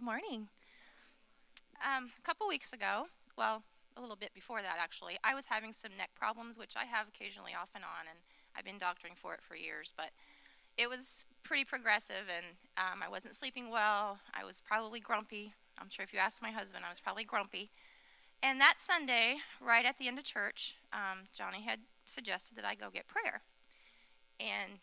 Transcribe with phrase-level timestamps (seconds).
[0.00, 0.48] Good morning.
[1.84, 3.64] Um, a couple weeks ago, well,
[3.98, 7.06] a little bit before that actually, I was having some neck problems, which I have
[7.06, 8.18] occasionally off and on, and
[8.56, 10.08] I've been doctoring for it for years, but
[10.78, 14.20] it was pretty progressive, and um, I wasn't sleeping well.
[14.32, 15.52] I was probably grumpy.
[15.78, 17.70] I'm sure if you asked my husband, I was probably grumpy.
[18.42, 22.74] And that Sunday, right at the end of church, um, Johnny had suggested that I
[22.74, 23.42] go get prayer.
[24.40, 24.80] And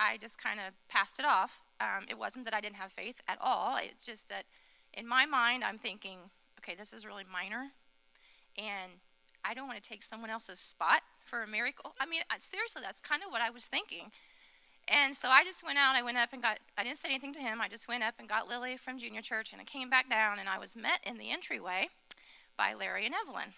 [0.00, 1.62] I just kind of passed it off.
[1.78, 3.76] Um, it wasn't that I didn't have faith at all.
[3.76, 4.44] It's just that
[4.94, 6.18] in my mind, I'm thinking,
[6.58, 7.68] okay, this is really minor.
[8.56, 8.92] And
[9.44, 11.92] I don't want to take someone else's spot for a miracle.
[12.00, 14.10] I mean, seriously, that's kind of what I was thinking.
[14.88, 15.94] And so I just went out.
[15.94, 17.60] I went up and got, I didn't say anything to him.
[17.60, 19.52] I just went up and got Lily from junior church.
[19.52, 21.88] And I came back down and I was met in the entryway
[22.56, 23.52] by Larry and Evelyn.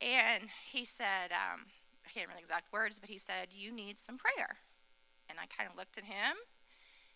[0.00, 1.66] And he said, um,
[2.06, 4.56] I can't remember the exact words, but he said, You need some prayer.
[5.32, 6.36] And I kind of looked at him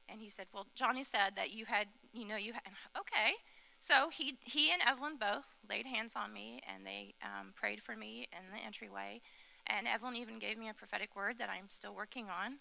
[0.08, 2.62] and he said, Well, Johnny said that you had, you know, you had,
[2.98, 3.34] okay.
[3.78, 7.94] So he, he and Evelyn both laid hands on me and they um, prayed for
[7.94, 9.20] me in the entryway.
[9.66, 12.54] And Evelyn even gave me a prophetic word that I'm still working on.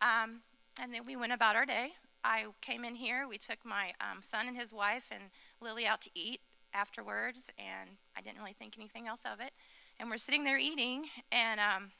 [0.00, 0.40] Um,
[0.80, 1.92] and then we went about our day.
[2.24, 3.26] I came in here.
[3.28, 5.24] We took my um, son and his wife and
[5.60, 6.40] Lily out to eat
[6.72, 9.52] afterwards, and I didn't really think anything else of it.
[9.98, 11.90] And we're sitting there eating and um,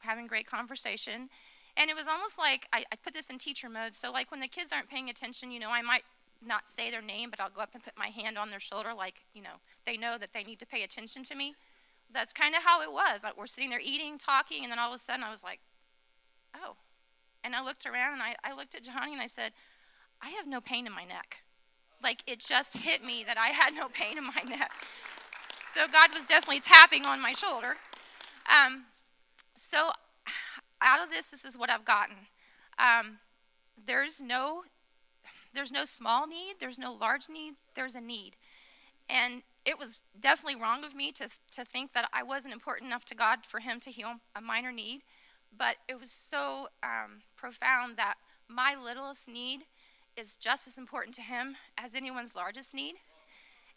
[0.00, 1.30] having great conversation.
[1.76, 3.94] And it was almost like I, I put this in teacher mode.
[3.94, 6.04] So, like when the kids aren't paying attention, you know, I might
[6.44, 8.92] not say their name, but I'll go up and put my hand on their shoulder,
[8.94, 11.54] like, you know, they know that they need to pay attention to me.
[12.12, 13.24] That's kind of how it was.
[13.24, 15.60] Like, we're sitting there eating, talking, and then all of a sudden I was like,
[16.54, 16.76] oh.
[17.42, 19.52] And I looked around and I, I looked at Johnny and I said,
[20.20, 21.42] I have no pain in my neck.
[22.02, 24.72] Like, it just hit me that I had no pain in my neck.
[25.64, 27.76] So, God was definitely tapping on my shoulder.
[28.46, 28.84] Um,
[29.54, 29.90] so,
[30.80, 32.16] out of this, this is what I've gotten.
[32.78, 33.18] Um,
[33.86, 34.62] there's no
[35.54, 38.36] there's no small need, there's no large need, there's a need.
[39.08, 43.04] And it was definitely wrong of me to, to think that I wasn't important enough
[43.06, 45.00] to God for Him to heal a minor need.
[45.56, 48.16] But it was so um, profound that
[48.48, 49.62] my littlest need
[50.16, 52.96] is just as important to Him as anyone's largest need.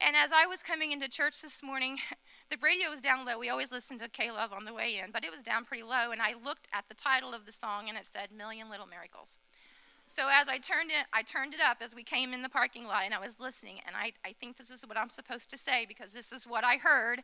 [0.02, 1.98] And as I was coming into church this morning,
[2.50, 3.38] the radio was down low.
[3.38, 5.84] We always listen to K Love on the way in, but it was down pretty
[5.84, 6.12] low.
[6.12, 9.40] And I looked at the title of the song and it said Million Little Miracles.
[10.08, 12.86] So as I turned it, I turned it up as we came in the parking
[12.86, 13.80] lot and I was listening.
[13.86, 16.64] And I, I think this is what I'm supposed to say because this is what
[16.64, 17.22] I heard.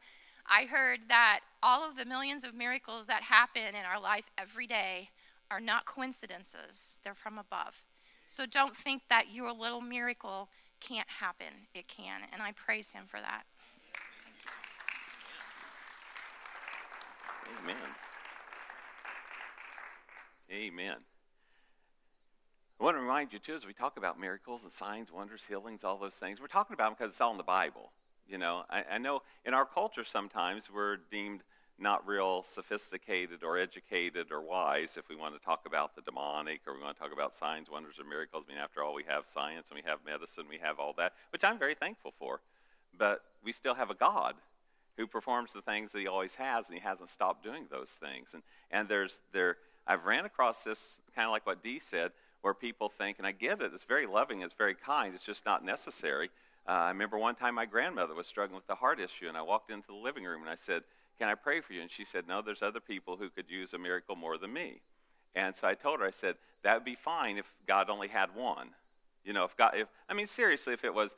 [0.47, 4.67] I heard that all of the millions of miracles that happen in our life every
[4.67, 5.09] day
[5.49, 7.85] are not coincidences, they're from above.
[8.25, 10.49] So don't think that your little miracle
[10.87, 11.67] can't happen.
[11.73, 12.21] It can.
[12.31, 13.43] And I praise Him for that.
[17.59, 17.75] Amen.
[20.51, 20.97] Amen.
[22.79, 25.83] I want to remind you, too, as we talk about miracles and signs, wonders, healings,
[25.83, 27.91] all those things, we're talking about them because it's all in the Bible.
[28.27, 31.41] You know, I, I know in our culture sometimes we're deemed
[31.77, 36.61] not real sophisticated or educated or wise if we want to talk about the demonic
[36.65, 38.45] or we want to talk about signs, wonders, or miracles.
[38.47, 41.13] I mean, after all, we have science and we have medicine, we have all that,
[41.31, 42.39] which I'm very thankful for.
[42.97, 44.35] But we still have a God
[44.97, 48.33] who performs the things that he always has, and he hasn't stopped doing those things.
[48.33, 52.11] And, and there's there, I've ran across this kind of like what Dee said
[52.41, 55.45] where people think, and I get it, it's very loving, it's very kind, it's just
[55.45, 56.29] not necessary.
[56.67, 59.41] Uh, I remember one time my grandmother was struggling with a heart issue, and I
[59.41, 60.83] walked into the living room and I said,
[61.19, 61.81] Can I pray for you?
[61.81, 64.81] And she said, No, there's other people who could use a miracle more than me.
[65.35, 68.35] And so I told her, I said, That would be fine if God only had
[68.35, 68.69] one.
[69.23, 71.15] You know, if God, if, I mean, seriously, if it was,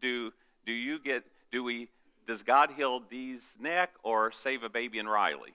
[0.00, 0.32] do,
[0.64, 1.88] do you get, do we,
[2.26, 5.54] does God heal Dee's neck or save a baby in Riley?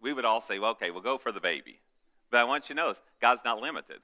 [0.00, 1.78] We would all say, well, okay, we'll go for the baby.
[2.30, 4.00] But I want you to know, God's not limited.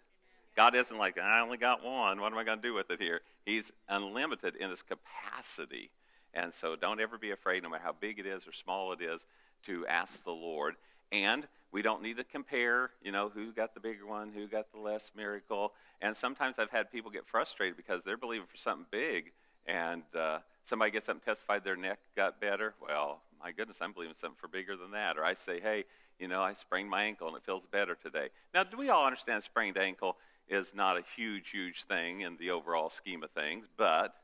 [0.55, 2.21] God isn't like, I only got one.
[2.21, 3.21] What am I going to do with it here?
[3.45, 5.91] He's unlimited in his capacity.
[6.37, 9.01] And so don't ever be afraid, no matter how big it is or small it
[9.01, 9.25] is,
[9.65, 10.75] to ask the Lord.
[11.11, 14.71] And we don't need to compare, you know, who got the bigger one, who got
[14.71, 15.73] the less miracle.
[16.03, 19.33] And sometimes I've had people get frustrated because they're believing for something big,
[19.67, 22.75] and uh, somebody gets up and testified their neck got better.
[22.87, 25.17] Well, my goodness, I'm believing something for bigger than that.
[25.17, 25.85] Or I say, hey,
[26.21, 28.29] you know, I sprained my ankle and it feels better today.
[28.55, 30.17] Now, do we all understand sprained ankle?
[30.49, 34.15] is not a huge, huge thing in the overall scheme of things, but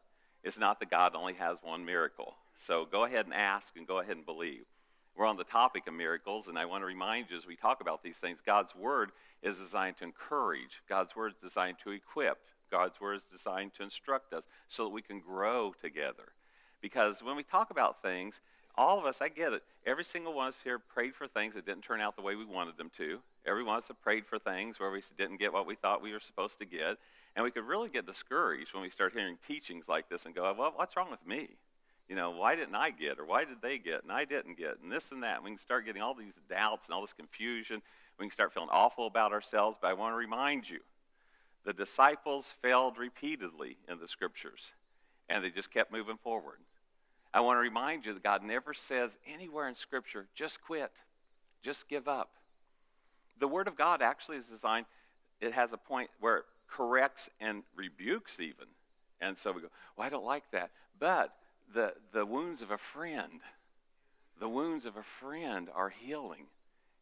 [0.43, 2.35] it's not that God only has one miracle.
[2.57, 4.65] So go ahead and ask and go ahead and believe.
[5.17, 7.81] We're on the topic of miracles, and I want to remind you as we talk
[7.81, 9.11] about these things, God's Word
[9.43, 12.39] is designed to encourage, God's Word is designed to equip,
[12.71, 16.33] God's Word is designed to instruct us so that we can grow together.
[16.81, 18.41] Because when we talk about things,
[18.75, 19.63] all of us, I get it.
[19.85, 22.35] Every single one of us here prayed for things that didn't turn out the way
[22.35, 23.19] we wanted them to.
[23.47, 26.03] Every one of us have prayed for things where we didn't get what we thought
[26.03, 26.97] we were supposed to get.
[27.35, 30.53] And we could really get discouraged when we start hearing teachings like this and go,
[30.57, 31.49] well, what's wrong with me?
[32.09, 34.79] You know, why didn't I get, or why did they get, and I didn't get,
[34.83, 35.37] and this and that.
[35.37, 37.81] And we can start getting all these doubts and all this confusion.
[38.19, 40.81] We can start feeling awful about ourselves, but I want to remind you
[41.65, 44.73] the disciples failed repeatedly in the scriptures,
[45.29, 46.59] and they just kept moving forward.
[47.33, 50.93] I want to remind you that God never says anywhere in Scripture, just quit,
[51.63, 52.33] just give up.
[53.39, 54.87] The Word of God actually is designed,
[55.41, 56.45] it has a point where
[56.77, 58.67] corrects and rebukes even.
[59.21, 60.71] And so we go, well, I don't like that.
[60.99, 61.35] But
[61.73, 63.41] the, the wounds of a friend,
[64.41, 66.47] the wounds of a friend are healing.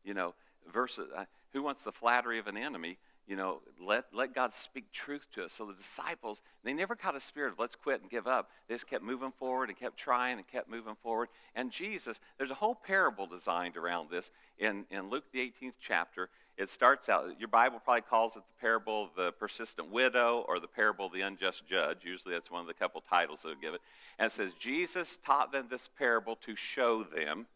[0.04, 0.34] You know,
[0.72, 2.98] versus uh, who wants the flattery of an enemy?
[3.30, 5.52] you know, let, let God speak truth to us.
[5.52, 8.50] So the disciples, they never caught a spirit of let's quit and give up.
[8.66, 11.28] They just kept moving forward and kept trying and kept moving forward.
[11.54, 16.28] And Jesus, there's a whole parable designed around this in, in Luke the 18th chapter.
[16.60, 20.60] It starts out, your Bible probably calls it the parable of the persistent widow or
[20.60, 22.04] the parable of the unjust judge.
[22.04, 23.80] Usually that's one of the couple titles that give it.
[24.18, 27.46] And it says, Jesus taught them this parable to show them.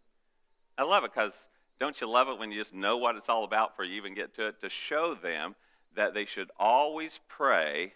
[0.79, 1.49] I love it because
[1.79, 4.15] don't you love it when you just know what it's all about before you even
[4.15, 4.63] get to it?
[4.63, 5.55] To show them
[5.95, 7.93] that they should always pray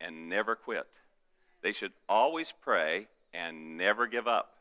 [0.00, 0.88] and never quit.
[1.62, 4.56] They should always pray and never give up.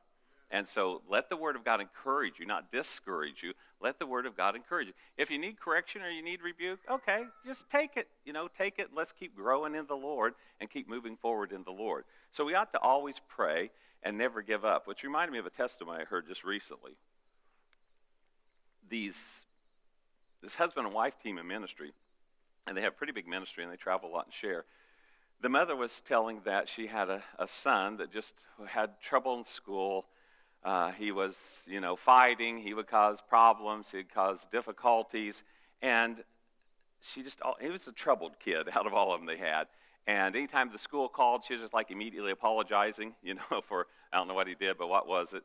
[0.52, 3.54] And so let the Word of God encourage you, not discourage you.
[3.82, 4.94] Let the Word of God encourage you.
[5.18, 8.08] If you need correction or you need rebuke, okay, just take it.
[8.26, 8.90] You know, take it.
[8.96, 12.04] Let's keep growing in the Lord and keep moving forward in the Lord.
[12.30, 13.72] So we ought to always pray
[14.04, 16.98] and never give up, which reminded me of a testimony I heard just recently.
[18.90, 19.46] These,
[20.42, 21.94] this husband and wife team in ministry
[22.68, 24.66] and they have pretty big ministry and they travel a lot and share.
[25.42, 28.34] The mother was telling that she had a, a son that just
[28.68, 30.06] had trouble in school.
[30.64, 32.58] Uh, he was, you know, fighting.
[32.60, 33.92] He would cause problems.
[33.92, 35.44] He'd cause difficulties.
[35.82, 36.24] And
[37.02, 39.68] she just, he was a troubled kid out of all of them they had.
[40.08, 44.18] And anytime the school called, she was just like immediately apologizing, you know, for, I
[44.18, 45.44] don't know what he did, but what was it?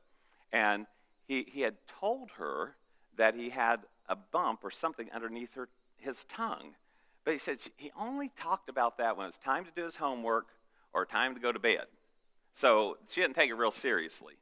[0.53, 0.87] And
[1.27, 2.77] he, he had told her
[3.17, 6.75] that he had a bump or something underneath her, his tongue.
[7.25, 9.97] But he said he only talked about that when it was time to do his
[9.97, 10.47] homework
[10.93, 11.87] or time to go to bed.
[12.53, 14.35] So she didn't take it real seriously.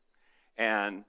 [0.57, 1.05] And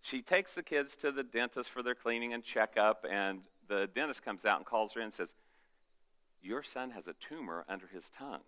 [0.00, 4.24] she takes the kids to the dentist for their cleaning and checkup, and the dentist
[4.24, 5.34] comes out and calls her in and says,
[6.42, 8.42] Your son has a tumor under his tongue.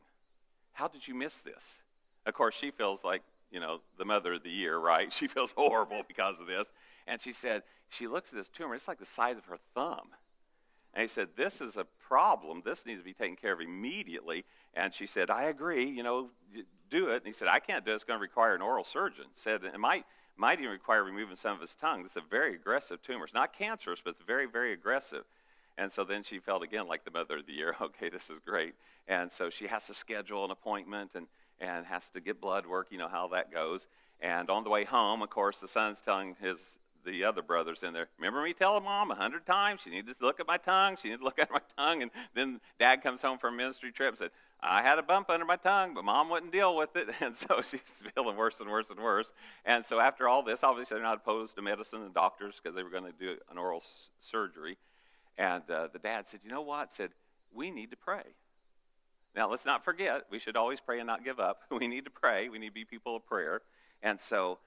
[0.72, 1.78] How did you miss this?
[2.26, 5.12] Of course, she feels like, you know, the mother of the year, right?
[5.12, 6.72] She feels horrible because of this.
[7.06, 10.10] And she said, She looks at this tumor, it's like the size of her thumb.
[10.92, 12.62] And he said, This is a problem.
[12.64, 14.44] This needs to be taken care of immediately.
[14.74, 16.30] And she said, I agree, you know,
[16.94, 17.16] do it.
[17.16, 17.96] And he said, I can't do it.
[17.96, 19.24] It's going to require an oral surgeon.
[19.34, 20.04] Said, it might,
[20.36, 22.02] might even require removing some of his tongue.
[22.04, 23.24] It's a very aggressive tumor.
[23.24, 25.24] It's not cancerous, but it's very, very aggressive.
[25.76, 27.74] And so then she felt again like the mother of the year.
[27.82, 28.74] Okay, this is great.
[29.08, 31.26] And so she has to schedule an appointment and,
[31.60, 32.88] and has to get blood work.
[32.90, 33.88] You know how that goes.
[34.20, 37.92] And on the way home, of course, the son's telling his the other brothers in
[37.92, 38.08] there.
[38.18, 40.96] Remember me telling mom a hundred times she needed to look at my tongue.
[41.00, 42.02] She needed to look at my tongue.
[42.02, 44.30] And then dad comes home from a ministry trip and said,
[44.66, 47.08] I had a bump under my tongue, but mom wouldn't deal with it.
[47.20, 49.32] And so she's feeling worse and worse and worse.
[49.64, 52.82] And so after all this, obviously they're not opposed to medicine and doctors because they
[52.82, 54.78] were going to do an oral s- surgery.
[55.36, 56.92] And uh, the dad said, You know what?
[56.92, 57.10] Said,
[57.52, 58.34] We need to pray.
[59.36, 61.62] Now, let's not forget, we should always pray and not give up.
[61.70, 62.48] We need to pray.
[62.48, 63.62] We need to be people of prayer.
[64.02, 64.58] And so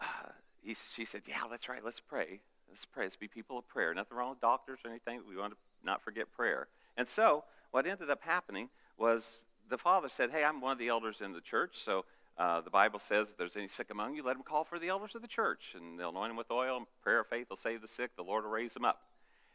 [0.00, 0.32] uh,
[0.62, 1.84] he, she said, Yeah, that's right.
[1.84, 2.40] Let's pray.
[2.68, 3.04] Let's pray.
[3.04, 3.94] Let's be people of prayer.
[3.94, 5.20] Nothing wrong with doctors or anything.
[5.28, 6.68] We want to not forget prayer.
[6.96, 8.68] And so, what ended up happening
[9.00, 11.78] was the father said, Hey, I'm one of the elders in the church.
[11.78, 12.04] So,
[12.38, 14.88] uh, the Bible says if there's any sick among you, let him call for the
[14.88, 15.74] elders of the church.
[15.76, 17.48] And they'll anoint him with oil and prayer of faith.
[17.48, 18.16] They'll save the sick.
[18.16, 19.00] The Lord will raise him up.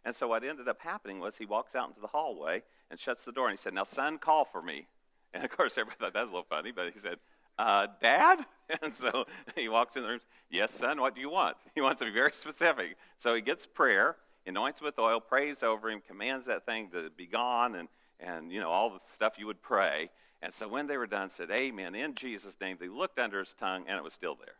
[0.03, 3.23] And so, what ended up happening was he walks out into the hallway and shuts
[3.23, 3.47] the door.
[3.47, 4.87] And he said, Now, son, call for me.
[5.33, 7.17] And of course, everybody thought that was a little funny, but he said,
[7.57, 8.45] uh, Dad?
[8.81, 9.25] And so
[9.55, 10.19] he walks in the room.
[10.49, 11.55] Yes, son, what do you want?
[11.75, 12.97] He wants to be very specific.
[13.19, 14.15] So he gets prayer,
[14.47, 18.59] anoints with oil, prays over him, commands that thing to be gone, and, and you
[18.59, 20.09] know, all the stuff you would pray.
[20.41, 22.77] And so when they were done, said, Amen, in Jesus' name.
[22.79, 24.55] They looked under his tongue, and it was still there.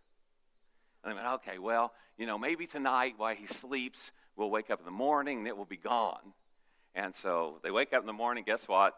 [1.04, 4.80] And they went, Okay, well, you know, maybe tonight while he sleeps, we'll wake up
[4.80, 6.34] in the morning and it will be gone.
[6.94, 8.96] And so they wake up in the morning, guess what?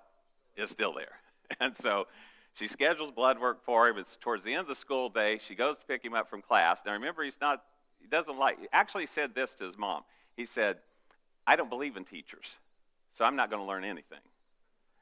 [0.55, 1.13] It's still there.
[1.61, 2.07] And so
[2.53, 3.97] she schedules blood work for him.
[3.97, 5.39] It's towards the end of the school day.
[5.41, 6.81] She goes to pick him up from class.
[6.85, 7.63] Now, remember, he's not,
[8.01, 10.03] he doesn't like, he actually said this to his mom.
[10.35, 10.79] He said,
[11.47, 12.57] I don't believe in teachers,
[13.13, 14.19] so I'm not going to learn anything.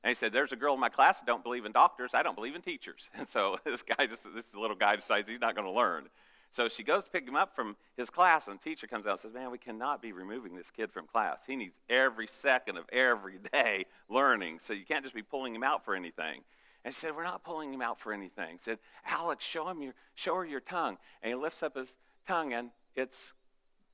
[0.05, 2.11] And he said, There's a girl in my class that don't believe in doctors.
[2.13, 3.09] I don't believe in teachers.
[3.17, 6.09] And so this guy, just, this little guy decides he's not going to learn.
[6.51, 9.11] So she goes to pick him up from his class, and the teacher comes out
[9.11, 11.45] and says, Man, we cannot be removing this kid from class.
[11.47, 15.63] He needs every second of every day learning, so you can't just be pulling him
[15.63, 16.41] out for anything.
[16.83, 18.57] And she said, We're not pulling him out for anything.
[18.57, 20.99] She said, Alex, show, him your, show her your tongue.
[21.23, 21.97] And he lifts up his
[22.27, 23.33] tongue, and it's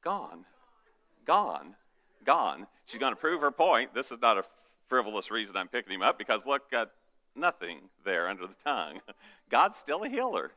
[0.04, 0.44] gone.
[1.24, 1.76] Gone.
[2.26, 2.68] Gone.
[2.86, 3.94] She's going to prove her point.
[3.94, 4.44] This is not a
[4.92, 6.92] frivolous reason I'm picking him up because look at
[7.34, 9.00] nothing there under the tongue.
[9.50, 10.52] God's still a healer.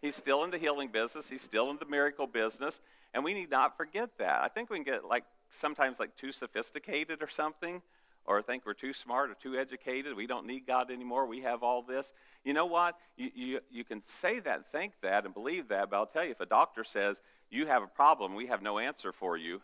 [0.00, 1.28] He's still in the healing business.
[1.28, 2.80] He's still in the miracle business.
[3.12, 4.42] And we need not forget that.
[4.42, 7.82] I think we can get like sometimes like too sophisticated or something,
[8.24, 10.16] or think we're too smart or too educated.
[10.16, 11.26] We don't need God anymore.
[11.26, 12.14] We have all this.
[12.44, 12.96] You know what?
[13.18, 16.30] You, you, you can say that, think that, and believe that, but I'll tell you,
[16.30, 19.60] if a doctor says you have a problem, we have no answer for you,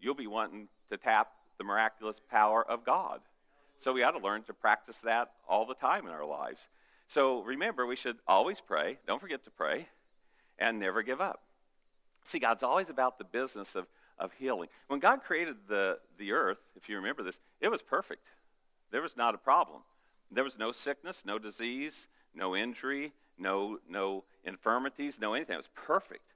[0.00, 1.28] you'll be wanting to tap
[1.58, 3.20] the miraculous power of God.
[3.82, 6.68] So we ought to learn to practice that all the time in our lives.
[7.08, 8.98] So remember, we should always pray.
[9.08, 9.88] Don't forget to pray
[10.56, 11.42] and never give up.
[12.22, 13.88] See, God's always about the business of,
[14.20, 14.68] of healing.
[14.86, 18.28] When God created the, the earth, if you remember this, it was perfect.
[18.92, 19.80] There was not a problem.
[20.30, 25.54] There was no sickness, no disease, no injury, no, no infirmities, no anything.
[25.54, 26.34] It was perfect.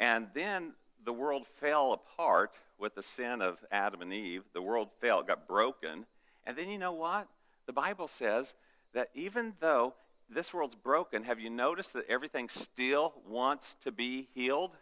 [0.00, 0.72] And then
[1.04, 4.42] the world fell apart with the sin of Adam and Eve.
[4.54, 6.06] The world fell, it got broken.
[6.46, 7.28] And then you know what?
[7.66, 8.54] The Bible says
[8.94, 9.94] that even though
[10.28, 14.76] this world's broken, have you noticed that everything still wants to be healed?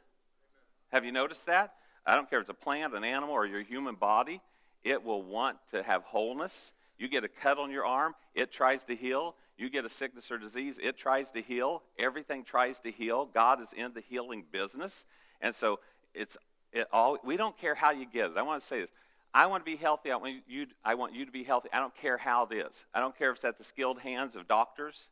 [0.92, 1.74] Have you noticed that?
[2.06, 4.40] I don't care if it's a plant, an animal, or your human body,
[4.82, 6.72] it will want to have wholeness.
[6.98, 9.34] You get a cut on your arm, it tries to heal.
[9.56, 11.82] You get a sickness or disease, it tries to heal.
[11.98, 13.26] Everything tries to heal.
[13.26, 15.04] God is in the healing business.
[15.40, 15.80] And so
[16.14, 16.36] it's
[16.72, 18.36] it all we don't care how you get it.
[18.36, 18.92] I want to say this.
[19.34, 20.10] I want to be healthy.
[20.10, 21.68] I want you, I want you to be healthy.
[21.72, 22.84] I don't care how it is.
[22.94, 25.08] I don't care if it's at the skilled hands of doctors.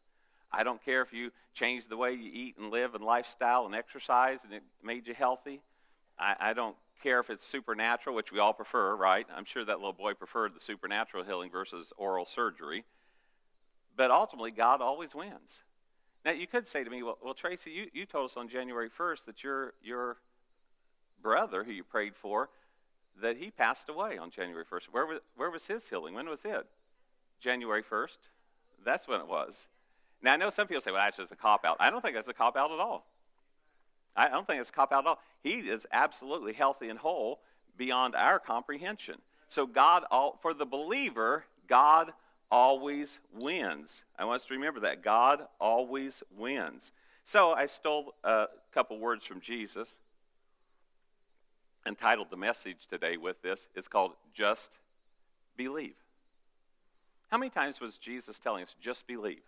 [0.52, 3.75] I don't care if you changed the way you eat and live and lifestyle and
[3.75, 5.61] exercise and it made you healthy.
[6.18, 9.26] I, I don't care if it's supernatural, which we all prefer, right?
[9.35, 12.85] I'm sure that little boy preferred the supernatural healing versus oral surgery.
[13.96, 15.62] But ultimately, God always wins.
[16.25, 18.90] Now, you could say to me, well, well Tracy, you, you told us on January
[18.90, 20.16] 1st that your, your
[21.23, 22.50] brother, who you prayed for,
[23.20, 24.85] that he passed away on January 1st.
[24.90, 26.14] Where was, where was his healing?
[26.14, 26.66] When was it?
[27.40, 28.18] January 1st?
[28.85, 29.68] That's when it was.
[30.23, 31.76] Now, I know some people say, well, that's just a cop out.
[31.80, 33.06] I don't think that's a cop out at all.
[34.16, 35.18] I don't think it's a cop out at all.
[35.42, 37.40] He is absolutely healthy and whole
[37.76, 39.16] beyond our comprehension.
[39.49, 40.04] So, God,
[40.40, 42.12] for the believer, God
[42.50, 44.02] always wins.
[44.18, 45.02] I want us to remember that.
[45.02, 46.92] God always wins.
[47.25, 49.99] So, I stole a couple words from Jesus,
[51.86, 53.68] entitled the message today with this.
[53.74, 54.78] It's called Just
[55.56, 55.96] Believe.
[57.30, 59.42] How many times was Jesus telling us, just believe?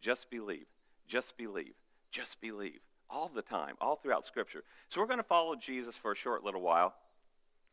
[0.00, 0.66] Just believe.
[1.06, 1.74] Just believe.
[2.10, 2.80] Just believe.
[3.08, 4.64] All the time, all throughout Scripture.
[4.88, 6.94] So we're going to follow Jesus for a short little while.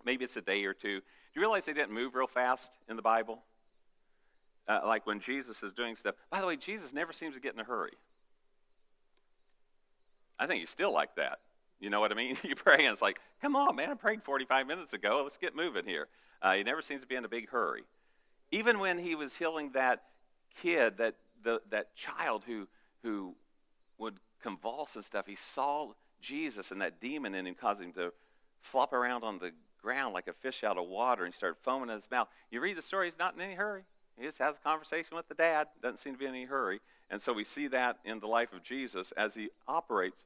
[0.05, 0.99] Maybe it's a day or two.
[0.99, 3.43] Do you realize they didn't move real fast in the Bible?
[4.67, 6.15] Uh, like when Jesus is doing stuff.
[6.29, 7.93] By the way, Jesus never seems to get in a hurry.
[10.37, 11.39] I think he's still like that.
[11.79, 12.37] You know what I mean?
[12.43, 15.21] you pray and it's like, come on, man, I prayed 45 minutes ago.
[15.23, 16.07] Let's get moving here.
[16.41, 17.83] Uh, he never seems to be in a big hurry.
[18.51, 20.03] Even when he was healing that
[20.55, 22.67] kid, that the, that child who,
[23.03, 23.35] who
[23.97, 28.11] would convulse and stuff, he saw Jesus and that demon in him caused him to
[28.61, 31.89] flop around on the ground like a fish out of water and he started foaming
[31.89, 32.27] in his mouth.
[32.51, 33.83] You read the story, he's not in any hurry.
[34.17, 36.81] He just has a conversation with the dad, doesn't seem to be in any hurry.
[37.09, 40.25] And so we see that in the life of Jesus as he operates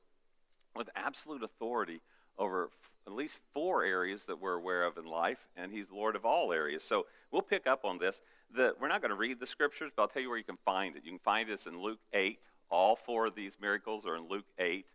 [0.75, 2.01] with absolute authority
[2.37, 6.15] over f- at least four areas that we're aware of in life, and he's Lord
[6.15, 6.83] of all areas.
[6.83, 8.21] So we'll pick up on this
[8.53, 10.57] the, we're not going to read the scriptures, but I'll tell you where you can
[10.63, 11.03] find it.
[11.03, 12.39] You can find this in Luke 8.
[12.69, 14.85] All four of these miracles are in Luke 8.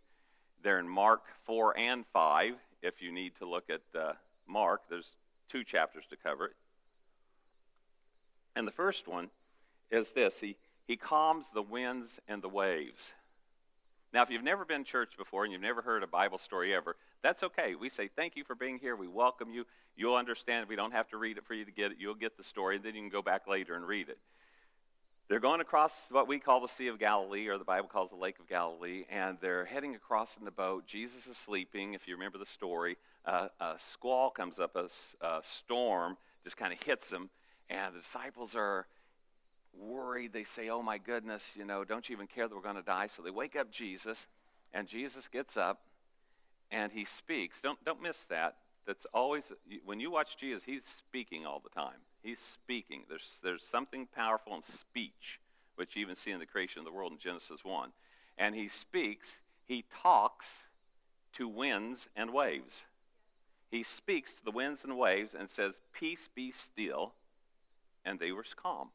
[0.63, 2.55] They're in Mark 4 and 5.
[2.81, 4.13] If you need to look at uh,
[4.47, 5.15] Mark, there's
[5.49, 6.55] two chapters to cover it.
[8.55, 9.29] And the first one
[9.91, 10.55] is this He,
[10.87, 13.13] he calms the winds and the waves.
[14.11, 16.95] Now, if you've never been church before and you've never heard a Bible story ever,
[17.21, 17.75] that's okay.
[17.75, 18.95] We say thank you for being here.
[18.95, 19.65] We welcome you.
[19.95, 20.67] You'll understand.
[20.67, 21.97] We don't have to read it for you to get it.
[21.99, 24.17] You'll get the story, and then you can go back later and read it.
[25.27, 28.15] They're going across what we call the Sea of Galilee, or the Bible calls the
[28.15, 30.87] Lake of Galilee, and they're heading across in the boat.
[30.87, 32.97] Jesus is sleeping, if you remember the story.
[33.25, 34.87] Uh, a squall comes up, a,
[35.21, 37.29] a storm just kind of hits them,
[37.69, 38.87] and the disciples are
[39.77, 40.33] worried.
[40.33, 42.81] They say, Oh my goodness, you know, don't you even care that we're going to
[42.81, 43.07] die?
[43.07, 44.27] So they wake up Jesus,
[44.73, 45.81] and Jesus gets up
[46.71, 47.61] and he speaks.
[47.61, 48.57] Don't, don't miss that.
[48.85, 49.51] That's always,
[49.85, 52.01] when you watch Jesus, he's speaking all the time.
[52.23, 53.03] He's speaking.
[53.07, 55.39] There's, there's something powerful in speech,
[55.75, 57.91] which you even see in the creation of the world in Genesis 1.
[58.37, 60.65] And he speaks, he talks,
[61.33, 62.85] to winds and waves.
[63.69, 67.13] He speaks to the winds and waves and says, Peace be still.
[68.03, 68.89] And they were calm.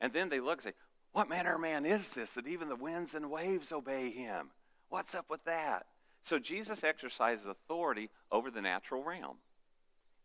[0.00, 0.72] And then they look and say,
[1.12, 4.50] What manner of man is this that even the winds and waves obey him?
[4.88, 5.86] What's up with that?
[6.22, 9.36] So Jesus exercises authority over the natural realm.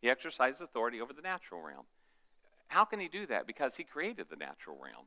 [0.02, 1.86] He exercises authority over the natural realm.
[2.68, 3.46] How can he do that?
[3.46, 5.06] Because he created the natural realm.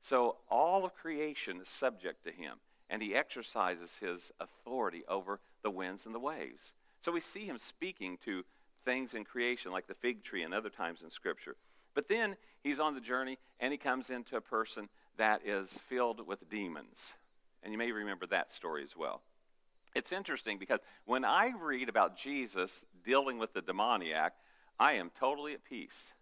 [0.00, 5.70] So all of creation is subject to him, and he exercises his authority over the
[5.70, 6.72] winds and the waves.
[7.00, 8.44] So we see him speaking to
[8.84, 11.56] things in creation, like the fig tree and other times in Scripture.
[11.94, 16.26] But then he's on the journey, and he comes into a person that is filled
[16.26, 17.14] with demons.
[17.62, 19.22] And you may remember that story as well.
[19.94, 24.34] It's interesting because when I read about Jesus dealing with the demoniac,
[24.78, 26.12] I am totally at peace.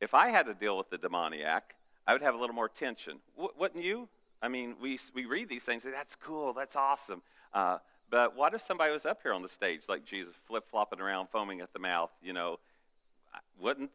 [0.00, 1.76] If I had to deal with the demoniac,
[2.06, 3.18] I would have a little more tension.
[3.36, 4.08] W- wouldn't you?
[4.42, 7.22] I mean, we, we read these things, say, that's cool, that's awesome.
[7.52, 7.78] Uh,
[8.10, 11.28] but what if somebody was up here on the stage like Jesus, flip flopping around,
[11.28, 12.10] foaming at the mouth?
[12.22, 12.58] You know,
[13.60, 13.90] wouldn't,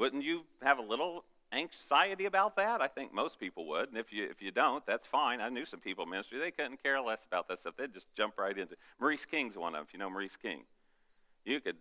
[0.00, 2.80] wouldn't you have a little anxiety about that?
[2.80, 3.90] I think most people would.
[3.90, 5.42] And if you, if you don't, that's fine.
[5.42, 7.74] I knew some people in ministry, they couldn't care less about that stuff.
[7.76, 10.62] They'd just jump right into Maurice King's one of them, if you know Maurice King.
[11.44, 11.76] You could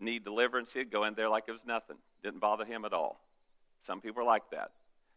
[0.00, 1.96] need deliverance, he'd go in there like it was nothing.
[2.22, 3.20] Didn't bother him at all.
[3.82, 4.70] Some people are like that.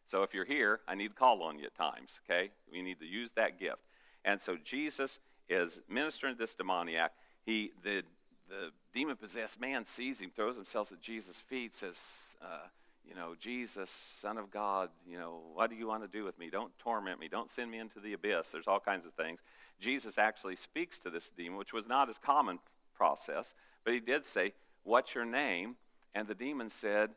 [0.05, 2.49] So if you're here, I need to call on you at times, okay?
[2.69, 3.79] We need to use that gift.
[4.25, 7.13] And so Jesus is ministering to this demoniac.
[7.45, 8.03] He, the,
[8.51, 12.67] the demon possessed man sees him, throws himself at Jesus' feet, says, uh,
[13.07, 16.37] You know, Jesus, Son of God, you know, what do you want to do with
[16.37, 16.49] me?
[16.49, 17.29] Don't torment me.
[17.29, 18.51] Don't send me into the abyss.
[18.51, 19.39] There's all kinds of things.
[19.79, 22.59] Jesus actually speaks to this demon, which was not his common
[22.93, 23.55] process,
[23.85, 24.53] but he did say,
[24.83, 25.77] What's your name?
[26.13, 27.11] And the demon said,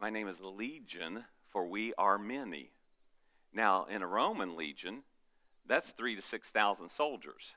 [0.00, 2.72] My name is Legion, for we are many.
[3.54, 5.02] Now, in a Roman legion,
[5.66, 7.54] that's three to 6,000 soldiers.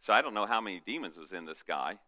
[0.00, 1.98] So I don't know how many demons was in this guy.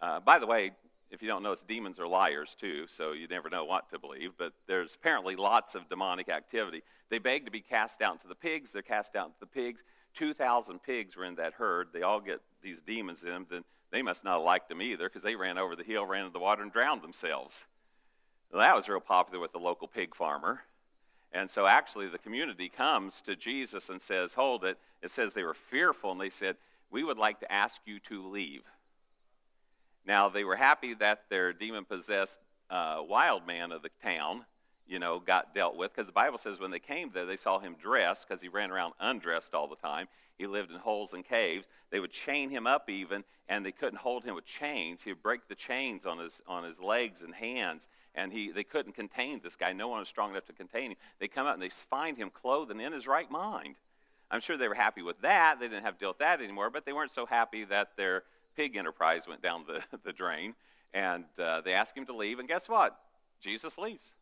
[0.00, 0.72] Uh, by the way,
[1.10, 4.32] if you don't it's demons are liars too, so you never know what to believe.
[4.38, 6.82] But there's apparently lots of demonic activity.
[7.08, 8.70] They beg to be cast out into the pigs.
[8.70, 9.82] They're cast out into the pigs.
[10.14, 11.88] 2,000 pigs were in that herd.
[11.92, 13.46] They all get these demons in them.
[13.50, 16.26] Then they must not have liked them either because they ran over the hill, ran
[16.26, 17.64] into the water, and drowned themselves.
[18.52, 20.62] Well, that was real popular with the local pig farmer.
[21.32, 24.78] And so actually the community comes to Jesus and says, Hold it.
[25.02, 26.56] It says they were fearful and they said,
[26.90, 28.62] We would like to ask you to leave.
[30.06, 32.38] Now they were happy that their demon possessed
[32.70, 34.44] uh, wild man of the town,
[34.86, 37.58] you know, got dealt with because the Bible says when they came there, they saw
[37.58, 40.08] him dressed because he ran around undressed all the time.
[40.38, 41.66] He lived in holes and caves.
[41.90, 45.02] They would chain him up even, and they couldn't hold him with chains.
[45.02, 48.64] He would break the chains on his on his legs and hands, and he they
[48.64, 49.72] couldn't contain this guy.
[49.72, 50.96] No one was strong enough to contain him.
[51.18, 53.76] They come out and they find him clothed and in his right mind.
[54.30, 55.58] I'm sure they were happy with that.
[55.58, 58.22] They didn't have to deal with that anymore, but they weren't so happy that their
[58.60, 60.54] pig enterprise went down the, the drain.
[60.92, 62.98] And uh, they ask him to leave, and guess what?
[63.40, 64.14] Jesus leaves.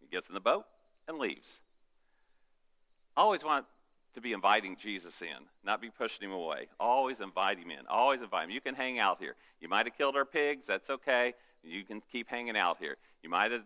[0.00, 0.66] He gets in the boat
[1.08, 1.60] and leaves.
[3.16, 3.64] I always want
[4.14, 6.68] to be inviting Jesus in, not be pushing him away.
[6.78, 7.86] Always invite him in.
[7.88, 8.50] Always invite him.
[8.50, 9.34] You can hang out here.
[9.60, 10.66] You might have killed our pigs.
[10.66, 11.34] That's okay.
[11.64, 12.96] You can keep hanging out here.
[13.22, 13.64] You might have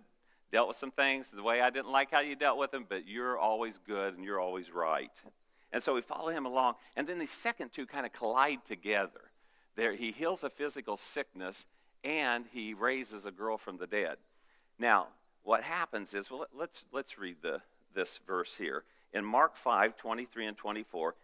[0.52, 3.06] dealt with some things the way I didn't like how you dealt with them, but
[3.06, 5.10] you're always good and you're always right.
[5.72, 6.74] And so we follow him along.
[6.96, 9.31] And then the second two kind of collide together.
[9.76, 11.66] There, he heals a physical sickness
[12.04, 14.16] and he raises a girl from the dead.
[14.78, 15.08] Now,
[15.44, 17.60] what happens is, well, let's, let's read the,
[17.94, 18.84] this verse here.
[19.12, 21.14] In Mark 5 23 and 24,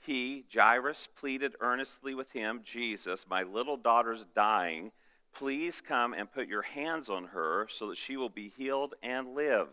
[0.00, 4.90] he, Jairus, pleaded earnestly with him, Jesus, my little daughter's dying.
[5.32, 9.34] Please come and put your hands on her so that she will be healed and
[9.34, 9.68] live.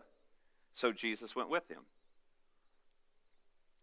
[0.71, 1.81] So Jesus went with him.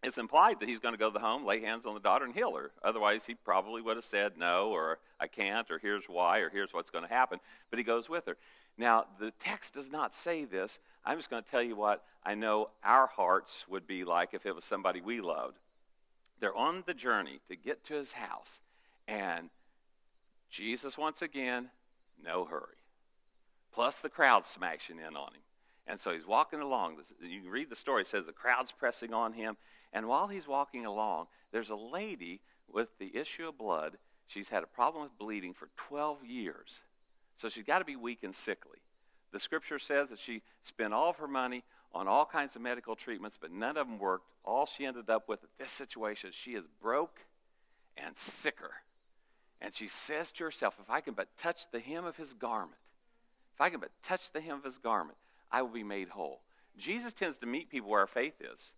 [0.03, 2.23] It's implied that he's going to go to the home, lay hands on the daughter,
[2.23, 2.71] and heal her.
[2.83, 6.73] Otherwise, he probably would have said no, or I can't, or here's why, or here's
[6.73, 7.39] what's going to happen.
[7.69, 8.37] But he goes with her.
[8.77, 10.79] Now, the text does not say this.
[11.03, 14.45] I'm just going to tell you what I know our hearts would be like if
[14.45, 15.57] it was somebody we loved.
[16.39, 18.59] They're on the journey to get to his house,
[19.07, 19.49] and
[20.49, 21.69] Jesus, once again,
[22.23, 22.77] no hurry.
[23.73, 25.41] Plus, the crowd smashing in on him.
[25.87, 26.97] And so he's walking along.
[27.21, 28.01] You read the story.
[28.01, 29.55] It says the crowd's pressing on him.
[29.93, 33.97] And while he's walking along, there's a lady with the issue of blood.
[34.27, 36.81] She's had a problem with bleeding for 12 years.
[37.35, 38.79] So she's got to be weak and sickly.
[39.31, 42.95] The scripture says that she spent all of her money on all kinds of medical
[42.95, 44.27] treatments, but none of them worked.
[44.43, 47.21] All she ended up with at this situation, she is broke
[47.95, 48.71] and sicker.
[49.59, 52.79] And she says to herself, If I can but touch the hem of his garment,
[53.53, 55.17] if I can but touch the hem of his garment,
[55.51, 56.41] I will be made whole.
[56.77, 58.73] Jesus tends to meet people where our faith is.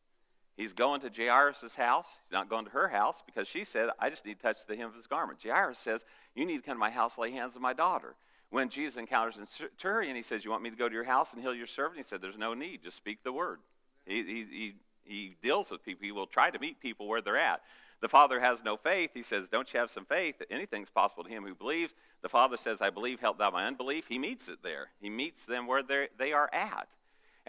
[0.60, 2.20] He's going to Jairus' house.
[2.22, 4.76] He's not going to her house because she said, I just need to touch the
[4.76, 5.40] hem of his garment.
[5.42, 6.04] Jairus says,
[6.36, 8.16] You need to come to my house, lay hands on my daughter.
[8.50, 11.32] When Jesus encounters in centurion, he says, You want me to go to your house
[11.32, 11.96] and heal your servant?
[11.96, 12.84] He said, There's no need.
[12.84, 13.60] Just speak the word.
[14.06, 16.04] He, he, he, he deals with people.
[16.04, 17.62] He will try to meet people where they're at.
[18.02, 19.12] The father has no faith.
[19.14, 20.42] He says, Don't you have some faith?
[20.52, 21.96] Anything's possible to him who believes.
[22.22, 24.08] The father says, I believe, help thou my unbelief.
[24.10, 24.88] He meets it there.
[25.00, 26.90] He meets them where they are at.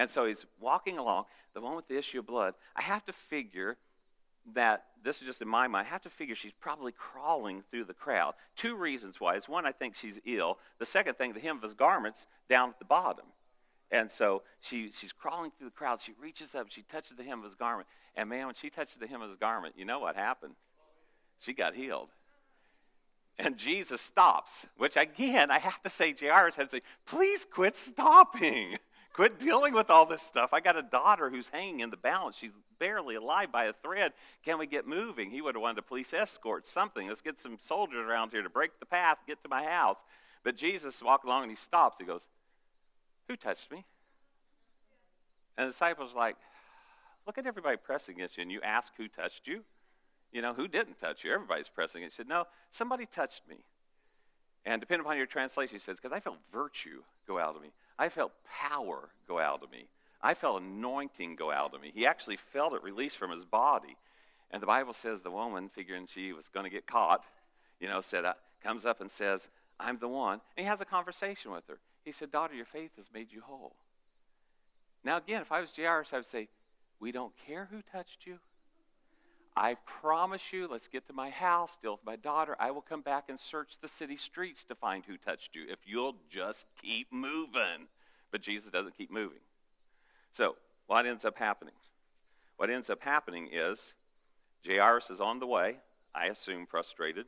[0.01, 2.55] And so he's walking along, the one with the issue of blood.
[2.75, 3.77] I have to figure
[4.55, 7.85] that, this is just in my mind, I have to figure she's probably crawling through
[7.85, 8.33] the crowd.
[8.57, 9.37] Two reasons why.
[9.37, 10.57] Is one, I think she's ill.
[10.79, 13.27] The second thing, the hem of his garment's down at the bottom.
[13.91, 16.01] And so she, she's crawling through the crowd.
[16.01, 17.87] She reaches up, she touches the hem of his garment.
[18.17, 20.55] And man, when she touches the hem of his garment, you know what happened?
[21.39, 22.09] She got healed.
[23.39, 27.77] And Jesus stops, which again, I have to say, Jairus had to say, please quit
[27.77, 28.79] stopping.
[29.13, 30.53] Quit dealing with all this stuff.
[30.53, 32.37] I got a daughter who's hanging in the balance.
[32.37, 34.13] She's barely alive by a thread.
[34.45, 35.31] Can we get moving?
[35.31, 37.09] He would have wanted a police escort, something.
[37.09, 40.05] Let's get some soldiers around here to break the path, get to my house.
[40.45, 41.99] But Jesus walked along and he stops.
[41.99, 42.29] He goes,
[43.29, 43.85] Who touched me?
[45.59, 46.37] And the disciples like,
[47.27, 49.63] Look at everybody pressing against you, and you ask who touched you.
[50.33, 51.33] You know, who didn't touch you?
[51.33, 52.03] Everybody's pressing.
[52.03, 53.65] He said, No, somebody touched me.
[54.65, 57.73] And depending upon your translation, he says, Because I felt virtue go out of me.
[58.01, 59.89] I felt power go out of me.
[60.23, 61.93] I felt anointing go out of me.
[61.95, 63.99] He actually felt it release from his body.
[64.51, 67.25] And the Bible says the woman, figuring she was going to get caught,
[67.79, 68.33] you know, said, uh,
[68.63, 70.41] comes up and says, I'm the one.
[70.57, 71.79] And he has a conversation with her.
[72.03, 73.77] He said, Daughter, your faith has made you whole.
[75.05, 76.49] Now, again, if I was Jairus, I would say,
[77.01, 78.39] We don't care who touched you.
[79.57, 82.57] I promise you, let's get to my house, deal with my daughter.
[82.59, 85.81] I will come back and search the city streets to find who touched you if
[85.85, 87.89] you'll just keep moving.
[88.31, 89.41] But Jesus doesn't keep moving.
[90.31, 91.75] So, what ends up happening?
[92.57, 93.95] What ends up happening is
[94.67, 95.79] Jairus is on the way,
[96.15, 97.27] I assume frustrated.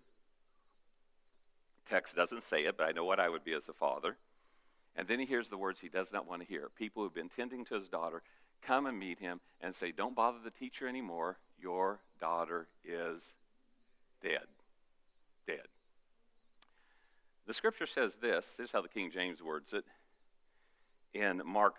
[1.84, 4.16] Text doesn't say it, but I know what I would be as a father.
[4.94, 6.68] And then he hears the words he does not want to hear.
[6.68, 8.22] People who've been tending to his daughter
[8.60, 11.38] come and meet him and say, Don't bother the teacher anymore.
[11.62, 13.34] Your daughter is
[14.20, 14.46] dead.
[15.46, 15.68] Dead.
[17.46, 18.52] The scripture says this.
[18.52, 19.84] This is how the King James words it
[21.12, 21.76] in Mark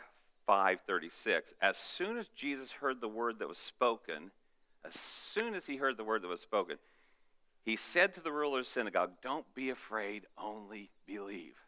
[0.48, 1.54] 5:36.
[1.62, 4.32] As soon as Jesus heard the word that was spoken,
[4.84, 6.78] as soon as he heard the word that was spoken,
[7.62, 11.66] he said to the ruler of the synagogue, "Don't be afraid, only believe."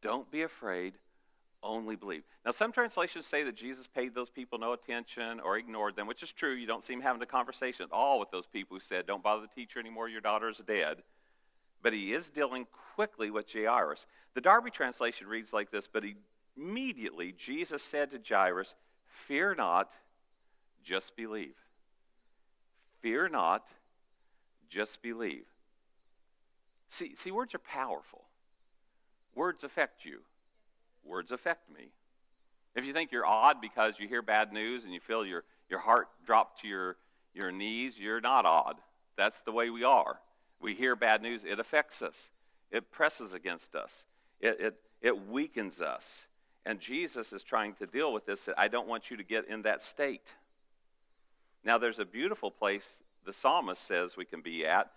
[0.00, 0.98] Don't be afraid,
[1.62, 2.22] only believe.
[2.44, 6.22] Now, some translations say that Jesus paid those people no attention or ignored them, which
[6.22, 6.54] is true.
[6.54, 9.42] You don't seem having a conversation at all with those people who said, Don't bother
[9.42, 11.02] the teacher anymore, your daughter is dead.
[11.82, 14.06] But he is dealing quickly with Jairus.
[14.34, 16.04] The Darby translation reads like this But
[16.56, 19.92] immediately Jesus said to Jairus, Fear not,
[20.82, 21.56] just believe.
[23.00, 23.66] Fear not,
[24.68, 25.46] just believe.
[26.88, 28.24] See, see, words are powerful.
[29.34, 30.22] Words affect you
[31.04, 31.90] words affect me.
[32.74, 35.80] If you think you're odd because you hear bad news and you feel your, your
[35.80, 36.96] heart drop to your,
[37.34, 38.76] your knees, you're not odd.
[39.16, 40.20] That's the way we are.
[40.60, 42.30] We hear bad news, it affects us,
[42.70, 44.04] it presses against us,
[44.40, 46.26] it, it, it weakens us.
[46.66, 48.48] And Jesus is trying to deal with this.
[48.58, 50.34] I don't want you to get in that state.
[51.64, 54.90] Now, there's a beautiful place the psalmist says we can be at,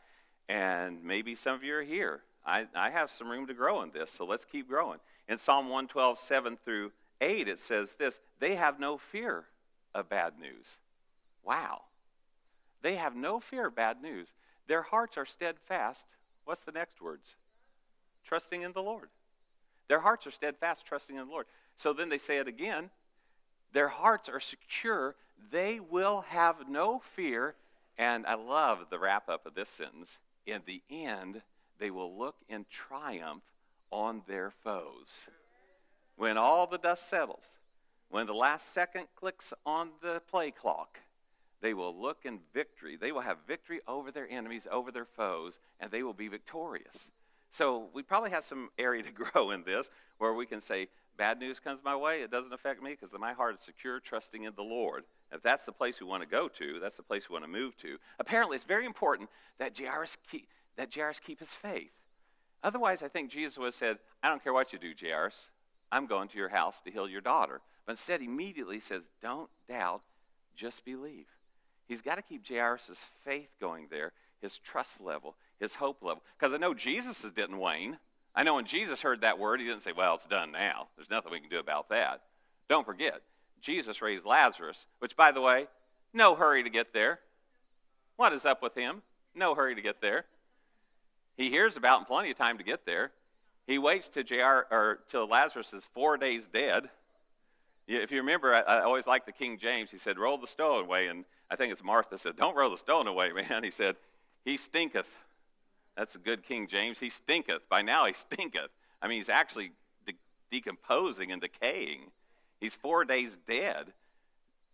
[0.47, 2.21] and maybe some of you are here.
[2.45, 4.99] I, I have some room to grow in this, so let's keep growing.
[5.31, 6.91] In Psalm 112, 7 through
[7.21, 9.45] 8, it says this They have no fear
[9.95, 10.79] of bad news.
[11.41, 11.83] Wow.
[12.81, 14.33] They have no fear of bad news.
[14.67, 16.05] Their hearts are steadfast.
[16.43, 17.37] What's the next words?
[18.25, 19.07] Trusting in the Lord.
[19.87, 21.45] Their hearts are steadfast, trusting in the Lord.
[21.77, 22.89] So then they say it again.
[23.71, 25.15] Their hearts are secure.
[25.49, 27.55] They will have no fear.
[27.97, 30.19] And I love the wrap up of this sentence.
[30.45, 31.41] In the end,
[31.79, 33.43] they will look in triumph
[33.91, 35.27] on their foes.
[36.15, 37.57] When all the dust settles,
[38.09, 40.99] when the last second clicks on the play clock,
[41.61, 42.97] they will look in victory.
[42.97, 47.11] They will have victory over their enemies, over their foes, and they will be victorious.
[47.49, 51.39] So we probably have some area to grow in this where we can say, bad
[51.39, 54.53] news comes my way, it doesn't affect me because my heart is secure, trusting in
[54.55, 55.03] the Lord.
[55.31, 57.51] If that's the place we want to go to, that's the place we want to
[57.51, 57.97] move to.
[58.19, 61.91] Apparently, it's very important that Jairus keep, that Jairus keep his faith.
[62.63, 65.49] Otherwise, I think Jesus would have said, I don't care what you do, Jairus.
[65.91, 67.61] I'm going to your house to heal your daughter.
[67.85, 70.01] But instead, immediately says, Don't doubt,
[70.55, 71.25] just believe.
[71.87, 76.23] He's got to keep Jairus' faith going there, his trust level, his hope level.
[76.39, 77.97] Because I know Jesus didn't wane.
[78.33, 80.87] I know when Jesus heard that word, he didn't say, Well, it's done now.
[80.95, 82.21] There's nothing we can do about that.
[82.69, 83.21] Don't forget,
[83.59, 85.67] Jesus raised Lazarus, which, by the way,
[86.13, 87.19] No hurry to get there.
[88.15, 89.01] What is up with him?
[89.33, 90.25] No hurry to get there.
[91.37, 93.11] He hears about and plenty of time to get there.
[93.67, 96.89] He waits till, JR, or till Lazarus is four days dead.
[97.87, 99.91] If you remember, I, I always like the King James.
[99.91, 101.07] He said, Roll the stone away.
[101.07, 103.63] And I think it's Martha said, Don't roll the stone away, man.
[103.63, 103.95] He said,
[104.45, 105.19] He stinketh.
[105.95, 106.99] That's a good King James.
[106.99, 107.67] He stinketh.
[107.69, 108.69] By now, he stinketh.
[109.01, 109.71] I mean, he's actually
[110.05, 110.13] de-
[110.49, 112.11] decomposing and decaying.
[112.59, 113.93] He's four days dead.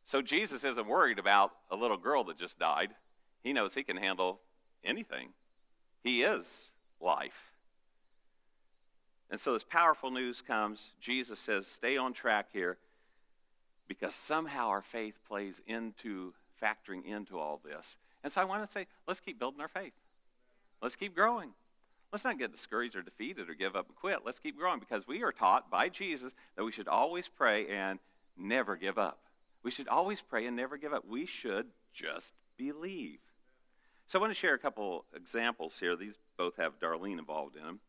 [0.03, 2.91] So Jesus isn't worried about a little girl that just died.
[3.43, 4.39] He knows he can handle
[4.83, 5.29] anything.
[6.03, 7.51] He is life.
[9.29, 10.91] And so this powerful news comes.
[10.99, 12.77] Jesus says, Stay on track here
[13.87, 17.97] because somehow our faith plays into factoring into all this.
[18.23, 19.93] And so I want to say, let's keep building our faith.
[20.81, 21.51] Let's keep growing.
[22.11, 24.19] Let's not get discouraged or defeated or give up and quit.
[24.25, 27.99] Let's keep growing because we are taught by Jesus that we should always pray and
[28.37, 29.19] never give up.
[29.63, 31.05] We should always pray and never give up.
[31.07, 33.19] We should just believe.
[34.07, 35.93] So I want to share a couple examples here.
[35.97, 37.79] These both have Darlene involved in them.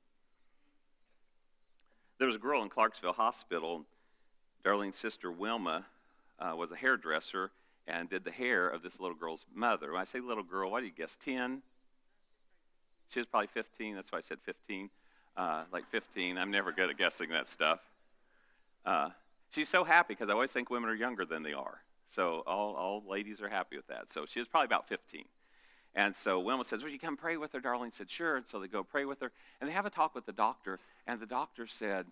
[2.18, 3.84] There was a girl in Clarksville Hospital.
[4.64, 5.86] Darlene's sister Wilma
[6.40, 7.52] uh, was a hairdresser
[7.86, 9.92] and did the hair of this little girl's mother.
[9.92, 11.14] When I say little girl, what do you guess?
[11.14, 11.62] 10?
[13.10, 13.94] She was probably 15.
[13.94, 14.90] That's why I said 15.
[15.36, 16.36] Uh, like 15.
[16.36, 17.78] I'm never good at guessing that stuff.
[18.84, 19.10] Uh,
[19.50, 21.82] she's so happy because I always think women are younger than they are.
[22.08, 24.10] So all, all ladies are happy with that.
[24.10, 25.24] So she was probably about 15.
[25.94, 27.60] And so Wilma says, Would you come pray with her?
[27.60, 28.36] Darlene said, Sure.
[28.36, 29.32] And so they go pray with her.
[29.60, 30.78] And they have a talk with the doctor.
[31.06, 32.06] And the doctor said,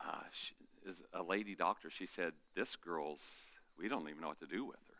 [0.00, 0.54] uh, she,
[0.86, 1.90] is a lady doctor.
[1.90, 3.34] She said, This girl's,
[3.78, 4.94] we don't even know what to do with her.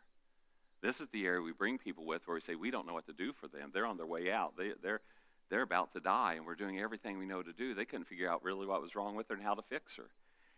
[0.81, 3.05] This is the area we bring people with where we say, We don't know what
[3.07, 3.71] to do for them.
[3.73, 4.57] They're on their way out.
[4.57, 5.01] They, they're,
[5.49, 7.73] they're about to die, and we're doing everything we know to do.
[7.73, 10.09] They couldn't figure out really what was wrong with her and how to fix her.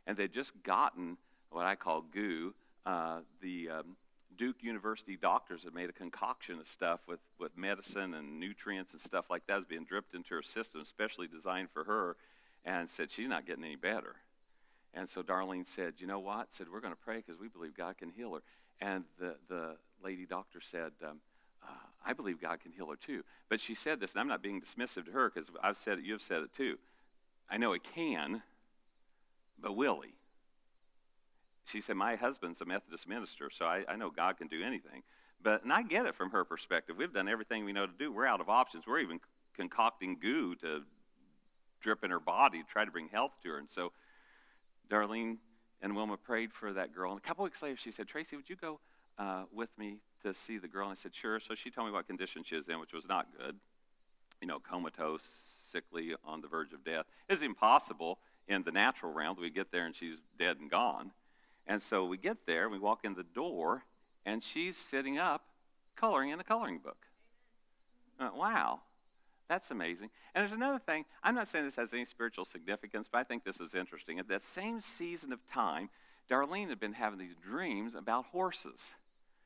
[0.06, 1.18] And they'd just gotten
[1.50, 2.54] what I call goo.
[2.86, 3.98] Uh, the um,
[4.38, 9.02] Duke University doctors had made a concoction of stuff with, with medicine and nutrients and
[9.02, 12.16] stuff like that was being dripped into her system, especially designed for her,
[12.64, 14.16] and said, She's not getting any better.
[14.94, 16.54] And so Darlene said, You know what?
[16.54, 18.42] Said, We're going to pray because we believe God can heal her.
[18.80, 21.20] And the, the lady doctor said, um,
[21.64, 21.72] uh,
[22.06, 23.24] I believe God can heal her too.
[23.50, 26.06] But she said this, and I'm not being dismissive to her because I've said it,
[26.06, 26.78] you've said it too.
[27.50, 28.44] I know it can,
[29.60, 30.17] but will he?
[31.68, 35.04] She said, My husband's a Methodist minister, so I, I know God can do anything.
[35.42, 36.96] But, and I get it from her perspective.
[36.98, 38.12] We've done everything we know to do.
[38.12, 38.86] We're out of options.
[38.88, 39.20] We're even
[39.56, 40.84] concocting goo to
[41.82, 43.58] drip in her body to try to bring health to her.
[43.58, 43.92] And so
[44.90, 45.38] Darlene
[45.82, 47.12] and Wilma prayed for that girl.
[47.12, 48.80] And a couple weeks later, she said, Tracy, would you go
[49.20, 50.86] uh, with me to see the girl?
[50.86, 51.40] And I said, sure.
[51.40, 53.58] So she told me what condition she was in, which was not good.
[54.42, 57.06] You know, comatose, sickly, on the verge of death.
[57.30, 59.38] It's impossible in the natural realm.
[59.40, 61.12] We get there and she's dead and gone.
[61.68, 63.84] And so we get there, we walk in the door,
[64.26, 65.44] and she's sitting up
[65.96, 67.08] coloring in a coloring book.
[68.20, 68.80] Uh, wow.
[69.50, 70.10] That's amazing.
[70.34, 71.06] And there's another thing.
[71.24, 74.20] I'm not saying this has any spiritual significance, but I think this is interesting.
[74.20, 75.90] At that same season of time,
[76.30, 78.92] Darlene had been having these dreams about horses.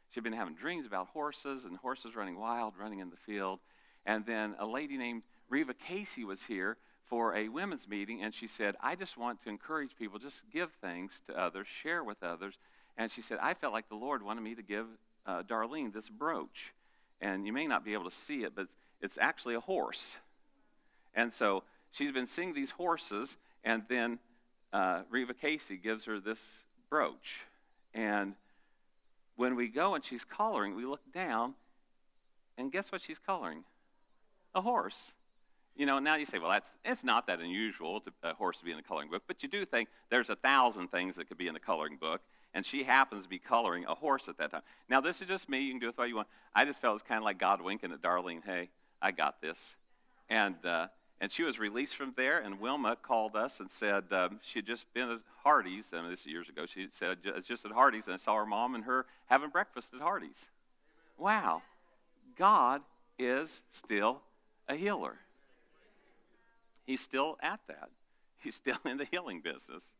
[0.10, 3.60] She'd been having dreams about horses and horses running wild, running in the field.
[4.06, 6.78] And then a lady named Reva Casey was here
[7.12, 10.72] for a women's meeting, and she said, I just want to encourage people, just give
[10.72, 12.58] things to others, share with others.
[12.98, 14.86] And she said, I felt like the Lord wanted me to give
[15.26, 16.74] uh, Darlene this brooch.
[17.20, 18.68] And you may not be able to see it, but
[19.02, 20.20] it's actually a horse.
[21.14, 24.20] And so she's been seeing these horses, and then
[24.72, 27.42] uh, Reva Casey gives her this brooch.
[27.94, 28.36] And
[29.36, 31.56] when we go and she's coloring, we look down,
[32.58, 33.66] and guess what she's coloring?
[34.56, 35.12] A horse.
[35.76, 38.66] You know, now you say, well, that's it's not that unusual to a horse to
[38.66, 41.38] be in the coloring book, but you do think there's a thousand things that could
[41.38, 42.22] be in the coloring book,
[42.54, 44.62] and she happens to be coloring a horse at that time.
[44.90, 45.62] Now, this is just me.
[45.62, 46.28] You can do with what you want.
[46.54, 48.70] I just felt it's kind of like God winking at Darlene, hey,
[49.02, 49.76] I got this.
[50.30, 50.88] And, uh,
[51.20, 54.66] and she was released from there, and Wilma called us and said um, she had
[54.66, 55.92] just been at Hardee's.
[55.94, 56.66] I this years ago.
[56.66, 59.94] She said, it's just at Hardee's, and I saw her mom and her having breakfast
[59.94, 60.48] at Hardee's.
[61.18, 61.62] Wow.
[62.38, 62.82] God
[63.18, 64.22] is still
[64.68, 65.18] a healer.
[66.92, 67.90] He's still at that.
[68.44, 69.94] He's still in the healing business.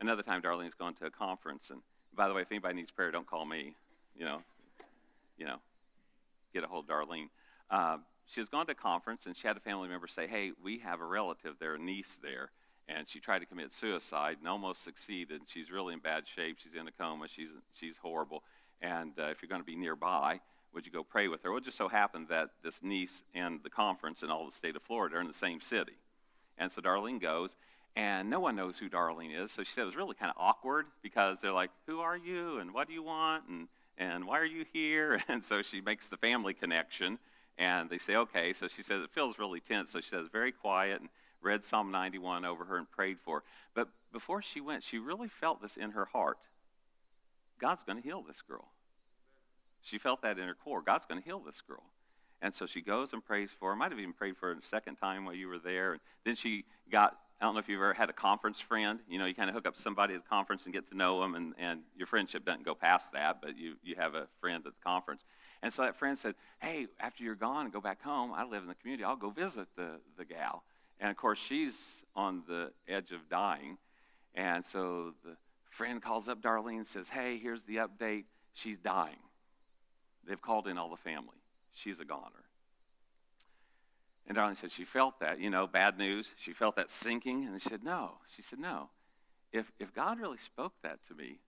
[0.00, 1.80] Another time, Darlene's gone to a conference, and
[2.14, 3.74] by the way, if anybody needs prayer, don't call me.
[4.16, 4.42] You know,
[5.36, 5.56] you know,
[6.54, 7.28] get a hold of Darlene.
[7.68, 10.52] Uh, she has gone to a conference and she had a family member say, Hey,
[10.62, 12.50] we have a relative there, a niece there,
[12.86, 15.42] and she tried to commit suicide and almost succeeded.
[15.46, 16.58] She's really in bad shape.
[16.62, 17.26] She's in a coma.
[17.26, 18.44] She's, she's horrible.
[18.80, 20.40] And uh, if you're going to be nearby,
[20.76, 21.50] would you go pray with her?
[21.50, 24.76] Well, it just so happened that this niece and the conference in all the state
[24.76, 25.94] of Florida are in the same city.
[26.58, 27.56] And so Darlene goes,
[27.96, 29.50] and no one knows who Darlene is.
[29.50, 32.58] So she said it was really kind of awkward because they're like, Who are you?
[32.58, 33.48] And what do you want?
[33.48, 35.22] And And why are you here?
[35.28, 37.18] And so she makes the family connection.
[37.58, 38.52] And they say, okay.
[38.52, 39.90] So she says, it feels really tense.
[39.90, 41.08] So she says, very quiet and
[41.40, 43.44] read Psalm 91 over her and prayed for her.
[43.74, 46.38] But before she went, she really felt this in her heart
[47.58, 48.68] God's going to heal this girl.
[49.86, 50.82] She felt that in her core.
[50.82, 51.84] God's going to heal this girl.
[52.42, 53.76] And so she goes and prays for her.
[53.76, 55.92] Might have even prayed for her a second time while you were there.
[55.92, 58.98] And then she got, I don't know if you've ever had a conference friend.
[59.08, 61.20] You know, you kind of hook up somebody at the conference and get to know
[61.20, 64.66] them, and, and your friendship doesn't go past that, but you, you have a friend
[64.66, 65.22] at the conference.
[65.62, 68.62] And so that friend said, Hey, after you're gone and go back home, I live
[68.62, 70.64] in the community, I'll go visit the, the gal.
[70.98, 73.78] And of course, she's on the edge of dying.
[74.34, 75.36] And so the
[75.70, 78.24] friend calls up Darlene and says, Hey, here's the update.
[78.52, 79.16] She's dying.
[80.26, 81.42] They've called in all the family.
[81.72, 82.46] She's a goner.
[84.26, 86.30] And Darlene said she felt that, you know, bad news.
[86.36, 87.44] She felt that sinking.
[87.44, 88.18] And she said, No.
[88.34, 88.90] She said, No.
[89.52, 91.38] If, if God really spoke that to me,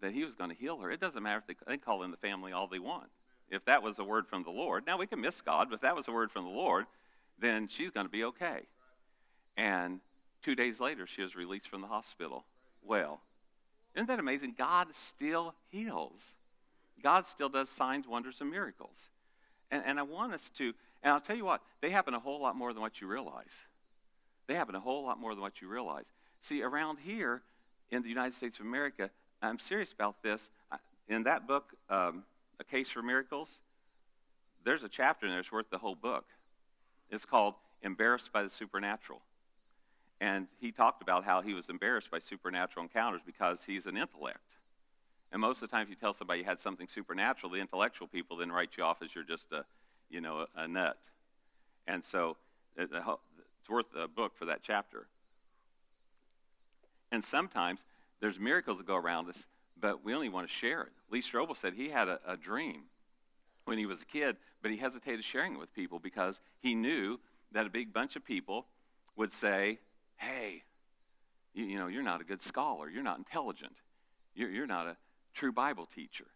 [0.00, 2.10] that he was going to heal her, it doesn't matter if they, they call in
[2.10, 3.10] the family all they want.
[3.50, 5.80] If that was a word from the Lord, now we can miss God, but if
[5.82, 6.86] that was a word from the Lord,
[7.38, 8.62] then she's going to be okay.
[9.56, 10.00] And
[10.42, 12.44] two days later, she was released from the hospital.
[12.82, 13.20] Well,
[13.94, 14.54] isn't that amazing?
[14.56, 16.34] God still heals.
[17.02, 19.08] God still does signs, wonders, and miracles.
[19.70, 22.40] And, and I want us to, and I'll tell you what, they happen a whole
[22.40, 23.58] lot more than what you realize.
[24.46, 26.06] They happen a whole lot more than what you realize.
[26.40, 27.42] See, around here
[27.90, 29.10] in the United States of America,
[29.42, 30.50] I'm serious about this.
[31.08, 32.24] In that book, um,
[32.58, 33.60] A Case for Miracles,
[34.64, 36.24] there's a chapter in there that's worth the whole book.
[37.10, 39.20] It's called Embarrassed by the Supernatural.
[40.20, 44.57] And he talked about how he was embarrassed by supernatural encounters because he's an intellect.
[45.30, 48.08] And most of the time, if you tell somebody you had something supernatural, the intellectual
[48.08, 49.64] people then write you off as you're just a,
[50.08, 50.96] you know, a, nut.
[51.86, 52.36] And so
[52.78, 52.84] uh,
[53.60, 55.06] it's worth a book for that chapter.
[57.12, 57.84] And sometimes
[58.20, 59.46] there's miracles that go around us,
[59.78, 60.92] but we only want to share it.
[61.10, 62.84] Lee Strobel said he had a, a dream
[63.64, 67.20] when he was a kid, but he hesitated sharing it with people because he knew
[67.52, 68.66] that a big bunch of people
[69.16, 69.78] would say,
[70.16, 70.62] hey,
[71.54, 72.88] you, you know, you're not a good scholar.
[72.88, 73.76] You're not intelligent.
[74.34, 74.96] You're, you're not a
[75.34, 76.26] true Bible teacher.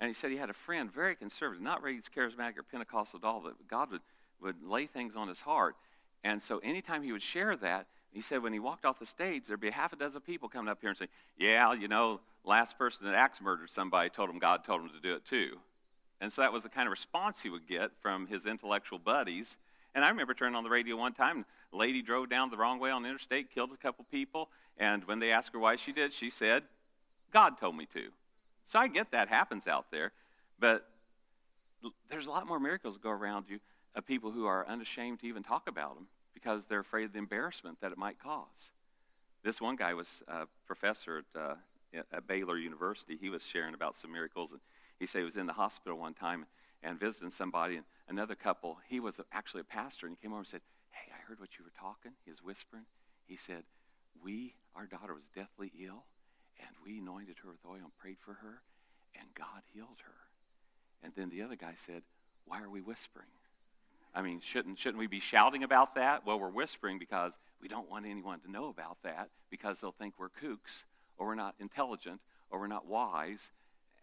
[0.00, 3.24] And he said he had a friend, very conservative, not raised charismatic or Pentecostal at
[3.24, 4.00] all, that God would,
[4.40, 5.76] would lay things on his heart.
[6.24, 9.46] And so anytime he would share that, he said when he walked off the stage,
[9.46, 11.08] there'd be half a dozen people coming up here and saying,
[11.38, 15.00] Yeah, you know, last person that axe murdered somebody told him God told him to
[15.00, 15.58] do it too.
[16.20, 19.56] And so that was the kind of response he would get from his intellectual buddies.
[19.94, 22.78] And I remember turning on the radio one time, a lady drove down the wrong
[22.78, 25.92] way on the interstate, killed a couple people, and when they asked her why she
[25.92, 26.64] did, she said,
[27.32, 28.08] God told me to.
[28.64, 30.12] So I get that happens out there,
[30.58, 30.88] but
[32.08, 33.58] there's a lot more miracles that go around you
[33.94, 37.18] of people who are unashamed to even talk about them because they're afraid of the
[37.18, 38.70] embarrassment that it might cause.
[39.42, 41.54] This one guy was a professor at, uh,
[42.12, 43.18] at Baylor University.
[43.20, 44.60] He was sharing about some miracles, and
[44.98, 46.46] he said he was in the hospital one time
[46.82, 50.40] and visiting somebody, and another couple, he was actually a pastor, and he came over
[50.40, 52.12] and said, Hey, I heard what you were talking.
[52.24, 52.84] He was whispering.
[53.26, 53.64] He said,
[54.22, 56.04] We, our daughter was deathly ill,
[56.66, 58.62] and we anointed her with oil and prayed for her,
[59.18, 60.12] and God healed her.
[61.02, 62.02] And then the other guy said,
[62.46, 63.28] Why are we whispering?
[64.14, 66.26] I mean, shouldn't, shouldn't we be shouting about that?
[66.26, 70.14] Well, we're whispering because we don't want anyone to know about that because they'll think
[70.18, 70.84] we're kooks
[71.16, 72.20] or we're not intelligent
[72.50, 73.50] or we're not wise.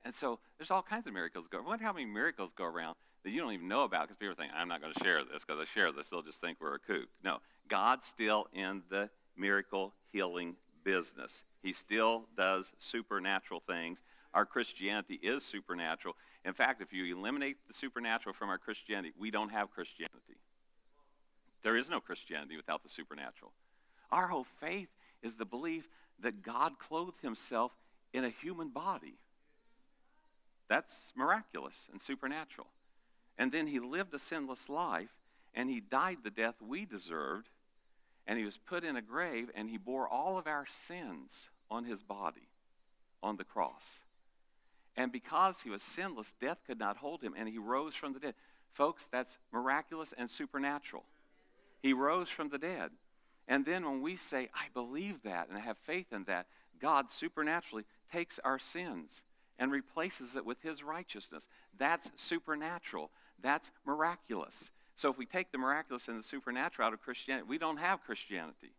[0.03, 1.59] And so there's all kinds of miracles go.
[1.59, 4.35] I wonder how many miracles go around that you don't even know about because people
[4.35, 6.75] think, I'm not going to share this because I share this, they'll just think we're
[6.75, 7.09] a kook.
[7.23, 11.43] No, God's still in the miracle healing business.
[11.61, 14.01] He still does supernatural things.
[14.33, 16.15] Our Christianity is supernatural.
[16.45, 20.37] In fact, if you eliminate the supernatural from our Christianity, we don't have Christianity.
[21.63, 23.51] There is no Christianity without the supernatural.
[24.11, 24.89] Our whole faith
[25.21, 25.89] is the belief
[26.21, 27.73] that God clothed himself
[28.13, 29.17] in a human body.
[30.67, 32.67] That's miraculous and supernatural.
[33.37, 35.15] And then he lived a sinless life
[35.53, 37.49] and he died the death we deserved
[38.29, 41.85] and he was put in a grave and he bore all of our sins on
[41.85, 42.47] his body
[43.23, 44.01] on the cross.
[44.95, 48.19] And because he was sinless, death could not hold him, and he rose from the
[48.19, 48.35] dead.
[48.71, 51.05] Folks, that's miraculous and supernatural.
[51.81, 52.91] He rose from the dead.
[53.47, 56.45] And then when we say, I believe that and I have faith in that,
[56.79, 59.23] God supernaturally takes our sins
[59.57, 61.47] and replaces it with his righteousness.
[61.77, 63.09] That's supernatural.
[63.41, 64.69] That's miraculous.
[64.99, 68.03] So if we take the miraculous and the supernatural out of Christianity, we don't have
[68.03, 68.73] Christianity.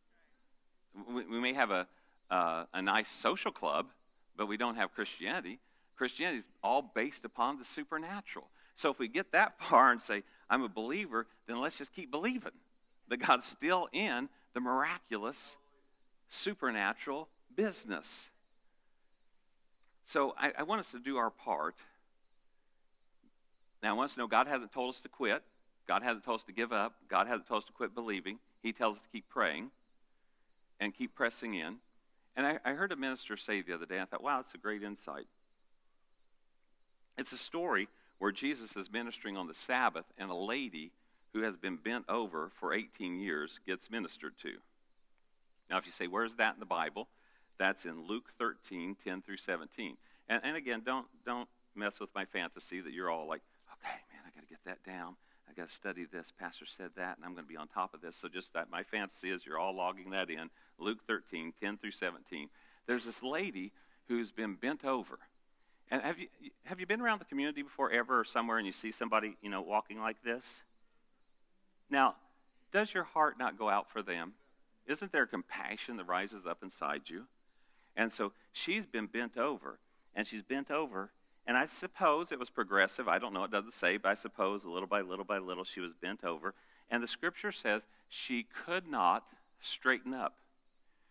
[1.08, 1.86] We, we may have a,
[2.30, 3.86] uh, a nice social club,
[4.36, 5.60] but we don't have Christianity.
[5.96, 8.50] Christianity is all based upon the supernatural.
[8.74, 12.10] So if we get that far and say, I'm a believer, then let's just keep
[12.10, 12.52] believing
[13.08, 15.56] that God's still in the miraculous,
[16.28, 18.28] supernatural business.
[20.04, 21.76] So I, I want us to do our part.
[23.82, 25.42] Now, I want us to know God hasn't told us to quit.
[25.86, 26.94] God hasn't told us to give up.
[27.08, 28.38] God hasn't told us to quit believing.
[28.62, 29.70] He tells us to keep praying
[30.78, 31.76] and keep pressing in.
[32.36, 34.58] And I, I heard a minister say the other day, I thought, wow, that's a
[34.58, 35.26] great insight.
[37.18, 40.92] It's a story where Jesus is ministering on the Sabbath, and a lady
[41.32, 44.54] who has been bent over for 18 years gets ministered to.
[45.68, 47.08] Now, if you say, where's that in the Bible?
[47.58, 49.96] That's in Luke 13, 10 through 17.
[50.28, 54.22] And, and again, don't, don't mess with my fantasy that you're all like, okay, man,
[54.26, 55.16] I got to get that down.
[55.50, 56.32] I got to study this.
[56.38, 58.16] Pastor said that, and I'm going to be on top of this.
[58.16, 60.50] So just that my fantasy is you're all logging that in.
[60.78, 62.48] Luke 13, 10 through 17.
[62.86, 63.72] There's this lady
[64.08, 65.18] who's been bent over.
[65.90, 66.28] And have you,
[66.64, 69.50] have you been around the community before ever or somewhere and you see somebody, you
[69.50, 70.62] know, walking like this?
[71.90, 72.14] Now,
[72.72, 74.34] does your heart not go out for them?
[74.86, 77.24] Isn't there compassion that rises up inside you?
[77.96, 79.80] And so she's been bent over,
[80.14, 81.10] and she's bent over
[81.50, 83.08] and I suppose it was progressive.
[83.08, 85.80] I don't know, it doesn't say, but I suppose little by little by little she
[85.80, 86.54] was bent over.
[86.88, 89.24] And the scripture says she could not
[89.58, 90.36] straighten up.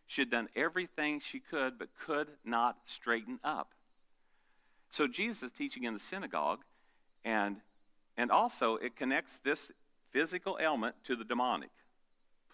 [0.08, 3.74] She had done everything she could, but could not straighten up.
[4.90, 6.62] So Jesus is teaching in the synagogue,
[7.26, 7.58] and,
[8.16, 9.74] and also it connects this
[10.10, 11.72] physical ailment to the demonic.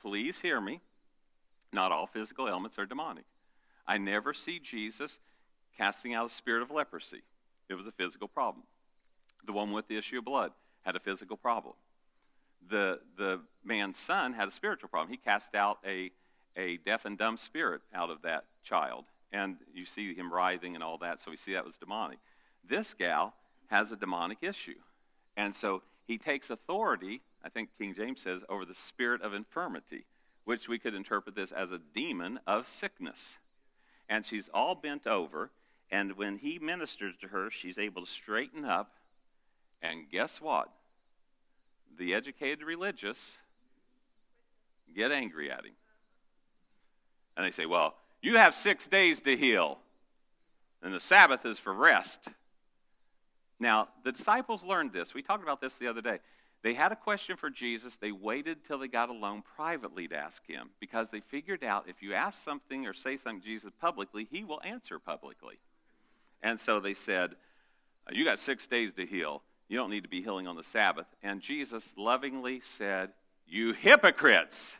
[0.02, 0.82] Please hear me.
[1.72, 3.26] Not all physical ailments are demonic.
[3.86, 5.20] I never see Jesus
[5.78, 7.22] casting out a spirit of leprosy.
[7.70, 8.64] It was a physical problem.
[9.46, 10.52] The one with the issue of blood
[10.82, 11.74] had a physical problem.
[12.68, 15.12] The, the man's son had a spiritual problem.
[15.12, 16.12] He cast out a,
[16.56, 19.06] a deaf and dumb spirit out of that child.
[19.32, 22.20] And you see him writhing and all that, so we see that was demonic.
[22.68, 23.34] This gal
[23.68, 24.80] has a demonic issue.
[25.36, 30.06] And so he takes authority, I think King James says, over the spirit of infirmity,
[30.44, 33.38] which we could interpret this as a demon of sickness.
[34.08, 35.52] And she's all bent over
[35.92, 38.96] and when he ministers to her, she's able to straighten up.
[39.82, 40.70] And guess what?
[41.98, 43.38] The educated religious
[44.96, 45.74] get angry at him.
[47.38, 49.80] And they say, Well, you have six days to heal,
[50.82, 52.30] and the Sabbath is for rest.
[53.60, 55.14] Now, the disciples learned this.
[55.14, 56.20] We talked about this the other day.
[56.62, 57.96] They had a question for Jesus.
[57.96, 62.02] They waited till they got alone privately to ask him because they figured out if
[62.02, 65.60] you ask something or say something to Jesus publicly, he will answer publicly.
[66.42, 67.36] And so they said,
[68.08, 69.44] uh, You got six days to heal.
[69.68, 71.08] You don't need to be healing on the Sabbath.
[71.24, 73.12] And Jesus lovingly said,
[73.48, 74.78] You hypocrites!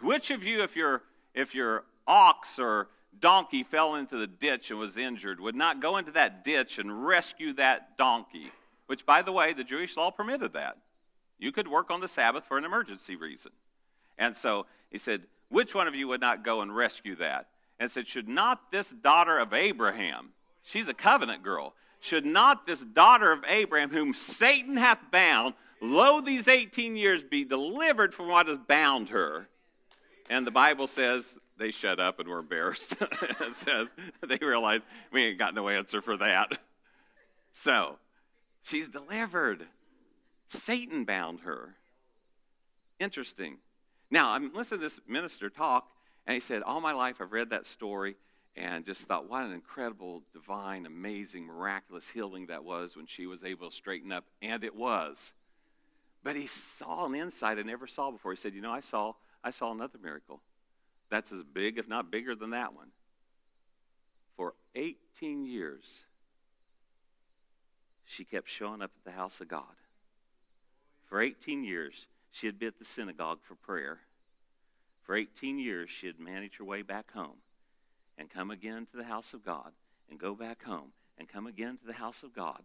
[0.00, 1.02] Which of you, if your,
[1.34, 2.88] if your ox or
[3.18, 7.04] donkey fell into the ditch and was injured, would not go into that ditch and
[7.04, 8.50] rescue that donkey?
[8.86, 10.78] Which, by the way, the Jewish law permitted that.
[11.38, 13.52] You could work on the Sabbath for an emergency reason.
[14.18, 17.48] And so he said, Which one of you would not go and rescue that?
[17.80, 20.28] And said, Should not this daughter of Abraham,
[20.62, 26.20] she's a covenant girl, should not this daughter of Abraham, whom Satan hath bound, lo,
[26.20, 29.48] these 18 years be delivered from what has bound her?
[30.28, 32.94] And the Bible says they shut up and were embarrassed.
[33.00, 33.88] it says
[34.26, 36.58] they realized we ain't got no answer for that.
[37.52, 37.98] So
[38.62, 39.66] she's delivered.
[40.46, 41.74] Satan bound her.
[43.00, 43.58] Interesting.
[44.10, 45.88] Now, I'm listening to this minister talk,
[46.30, 48.14] and he said, All my life I've read that story
[48.54, 53.42] and just thought, what an incredible, divine, amazing, miraculous healing that was when she was
[53.42, 54.26] able to straighten up.
[54.40, 55.32] And it was.
[56.22, 58.30] But he saw an insight I never saw before.
[58.30, 60.40] He said, You know, I saw, I saw another miracle.
[61.10, 62.92] That's as big, if not bigger, than that one.
[64.36, 66.04] For 18 years,
[68.04, 69.74] she kept showing up at the house of God.
[71.06, 74.02] For 18 years, she had been at the synagogue for prayer.
[75.10, 77.38] For 18 years, she had managed her way back home
[78.16, 79.72] and come again to the house of God
[80.08, 82.62] and go back home and come again to the house of God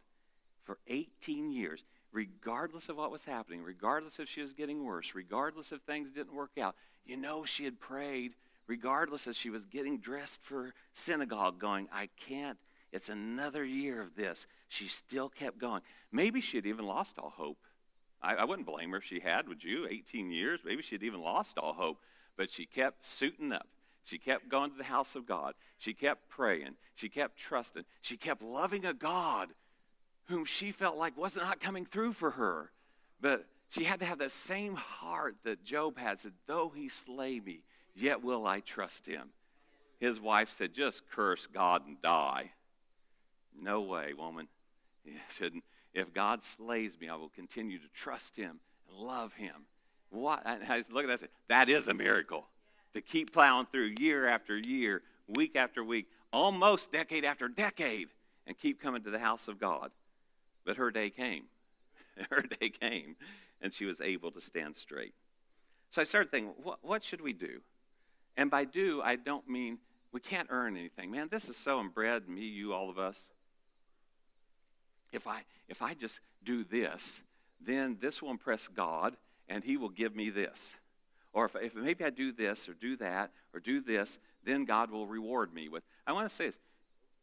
[0.64, 5.72] for 18 years, regardless of what was happening, regardless if she was getting worse, regardless
[5.72, 6.76] if things didn't work out.
[7.04, 8.34] You know, she had prayed,
[8.68, 12.60] regardless as she was getting dressed for synagogue, going, I can't,
[12.92, 14.46] it's another year of this.
[14.68, 15.82] She still kept going.
[16.12, 17.66] Maybe she had even lost all hope.
[18.22, 19.88] I, I wouldn't blame her if she had, would you?
[19.90, 20.60] 18 years?
[20.64, 21.98] Maybe she had even lost all hope.
[22.38, 23.68] But she kept suiting up.
[24.04, 25.56] She kept going to the house of God.
[25.78, 26.76] She kept praying.
[26.94, 27.86] She kept trusting.
[28.02, 29.50] She kept loving a God
[30.26, 32.72] whom she felt like was not coming through for her.
[33.20, 37.40] But she had to have that same heart that Job had said, Though he slay
[37.40, 37.64] me,
[37.96, 39.30] yet will I trust him.
[40.00, 42.52] His wife said, Just curse God and die.
[43.60, 44.48] No way, woman.
[45.06, 45.64] You shouldn't.
[45.94, 48.60] If God slays me, I will continue to trust him
[48.90, 49.68] and love him
[50.16, 50.44] what?
[50.46, 52.48] And I look at that say, that is a miracle.
[52.94, 58.10] To keep plowing through year after year, week after week, almost decade after decade,
[58.48, 59.92] and keep coming to the house of God.
[60.66, 61.46] But her day came.
[62.32, 63.16] her day came,
[63.62, 65.14] and she was able to stand straight.
[65.90, 67.62] So I started thinking, what, what should we do?
[68.38, 69.80] And by do, I don't mean
[70.12, 71.12] we can't earn anything.
[71.12, 73.32] Man, this is so inbred, me, you, all of us.
[75.12, 77.22] If I, if I just do this,
[77.62, 79.16] then this will impress God,
[79.48, 80.76] and He will give me this.
[81.34, 84.90] Or if, if maybe I do this or do that or do this, then God
[84.92, 85.84] will reward me with.
[86.08, 86.60] I want to say this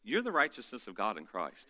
[0.05, 1.69] you're the righteousness of God in Christ.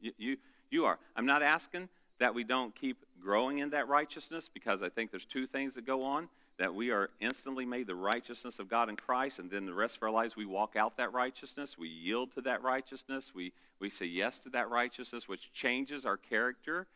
[0.00, 0.36] You, you,
[0.70, 0.98] you are.
[1.16, 5.24] I'm not asking that we don't keep growing in that righteousness because I think there's
[5.24, 8.96] two things that go on that we are instantly made the righteousness of God in
[8.96, 12.32] Christ, and then the rest of our lives we walk out that righteousness, we yield
[12.34, 16.86] to that righteousness, we, we say yes to that righteousness, which changes our character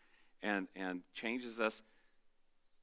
[0.42, 1.80] and, and changes us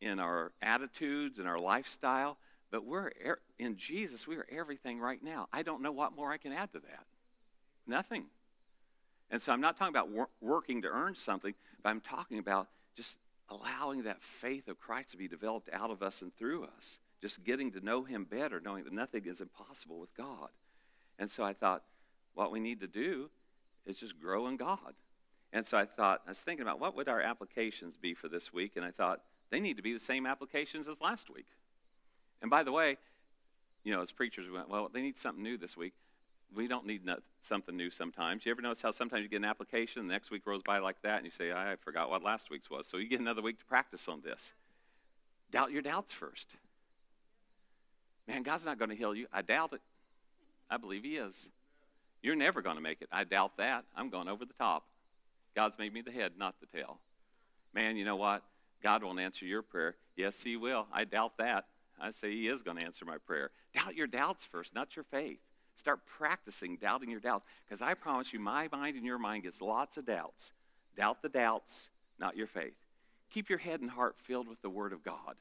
[0.02, 2.38] in our attitudes and our lifestyle.
[2.72, 3.12] But we're
[3.60, 5.48] in Jesus, we are everything right now.
[5.52, 7.06] I don't know what more I can add to that.
[7.86, 8.26] Nothing.
[9.30, 12.68] And so I'm not talking about wor- working to earn something, but I'm talking about
[12.96, 13.18] just
[13.50, 17.00] allowing that faith of Christ to be developed out of us and through us.
[17.22, 20.50] Just getting to know Him better, knowing that nothing is impossible with God.
[21.20, 21.84] And so I thought,
[22.34, 23.30] what we need to do
[23.86, 24.94] is just grow in God.
[25.54, 28.54] And so I thought, I was thinking about what would our applications be for this
[28.54, 29.22] week, and I thought
[29.52, 31.48] they need to be the same applications as last week.
[32.42, 32.98] And by the way,
[33.84, 35.94] you know, as preachers, we went, well, they need something new this week.
[36.54, 37.02] We don't need
[37.42, 38.46] something new sometimes.
[38.46, 41.02] You ever notice how sometimes you get an application, the next week rolls by like
[41.04, 42.88] that, and you say, I forgot what last week's was.
[42.88, 44.54] So you get another week to practice on this.
[45.50, 46.56] Doubt your doubts first.
[48.28, 49.28] Man, God's not going to heal you.
[49.32, 49.82] I doubt it.
[50.70, 51.50] I believe He is.
[52.22, 53.10] You're never going to make it.
[53.12, 53.86] I doubt that.
[53.96, 54.86] I'm going over the top.
[55.56, 57.00] God's made me the head, not the tail.
[57.74, 58.44] Man, you know what?
[58.82, 59.96] God won't answer your prayer.
[60.16, 60.88] Yes, He will.
[60.92, 61.66] I doubt that.
[62.00, 63.52] I say He is going to answer my prayer.
[63.74, 65.40] Doubt your doubts first, not your faith.
[65.76, 67.46] Start practicing doubting your doubts.
[67.66, 70.52] Because I promise you, my mind and your mind gets lots of doubts.
[70.96, 72.76] Doubt the doubts, not your faith.
[73.30, 75.36] Keep your head and heart filled with the Word of God.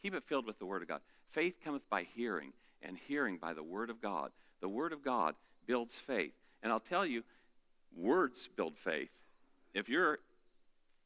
[0.00, 1.00] Keep it filled with the Word of God.
[1.30, 4.30] Faith cometh by hearing, and hearing by the Word of God.
[4.60, 5.34] The Word of God
[5.66, 6.34] builds faith.
[6.62, 7.24] And I'll tell you,
[7.96, 9.20] words build faith.
[9.74, 10.20] If you're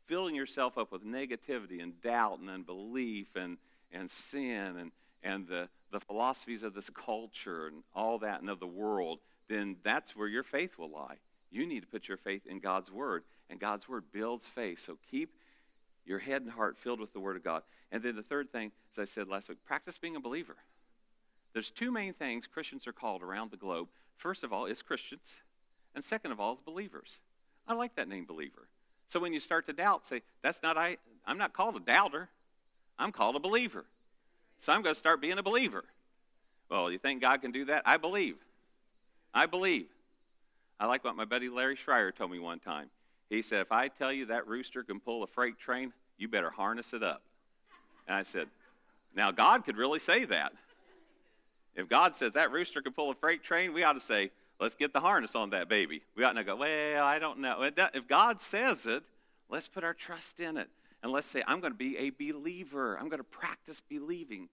[0.08, 3.58] filling yourself up with negativity and doubt and unbelief and,
[3.92, 4.90] and sin and,
[5.22, 9.76] and the, the philosophies of this culture and all that and of the world, then
[9.84, 11.16] that's where your faith will lie.
[11.50, 14.80] You need to put your faith in God's Word, and God's Word builds faith.
[14.80, 15.34] So keep
[16.04, 17.62] your head and heart filled with the Word of God.
[17.92, 20.56] And then the third thing, as I said last week, practice being a believer.
[21.52, 23.88] There's two main things Christians are called around the globe.
[24.16, 25.36] First of all, is Christians,
[25.94, 27.20] and second of all, is believers.
[27.66, 28.68] I like that name, believer.
[29.08, 32.28] So when you start to doubt, say, that's not I I'm not called a doubter.
[32.98, 33.84] I'm called a believer.
[34.58, 35.84] So I'm going to start being a believer.
[36.70, 37.82] Well, you think God can do that?
[37.86, 38.36] I believe.
[39.34, 39.86] I believe.
[40.80, 42.88] I like what my buddy Larry Schreier told me one time.
[43.30, 46.50] He said, If I tell you that rooster can pull a freight train, you better
[46.50, 47.22] harness it up.
[48.06, 48.48] And I said,
[49.14, 50.52] Now, God could really say that.
[51.74, 54.30] If God says that rooster can pull a freight train, we ought to say,
[54.60, 56.02] Let's get the harness on that baby.
[56.16, 57.70] We ought to go, Well, I don't know.
[57.94, 59.02] If God says it,
[59.48, 60.68] let's put our trust in it.
[61.02, 62.98] And let's say, I'm going to be a believer.
[62.98, 64.48] I'm going to practice believing.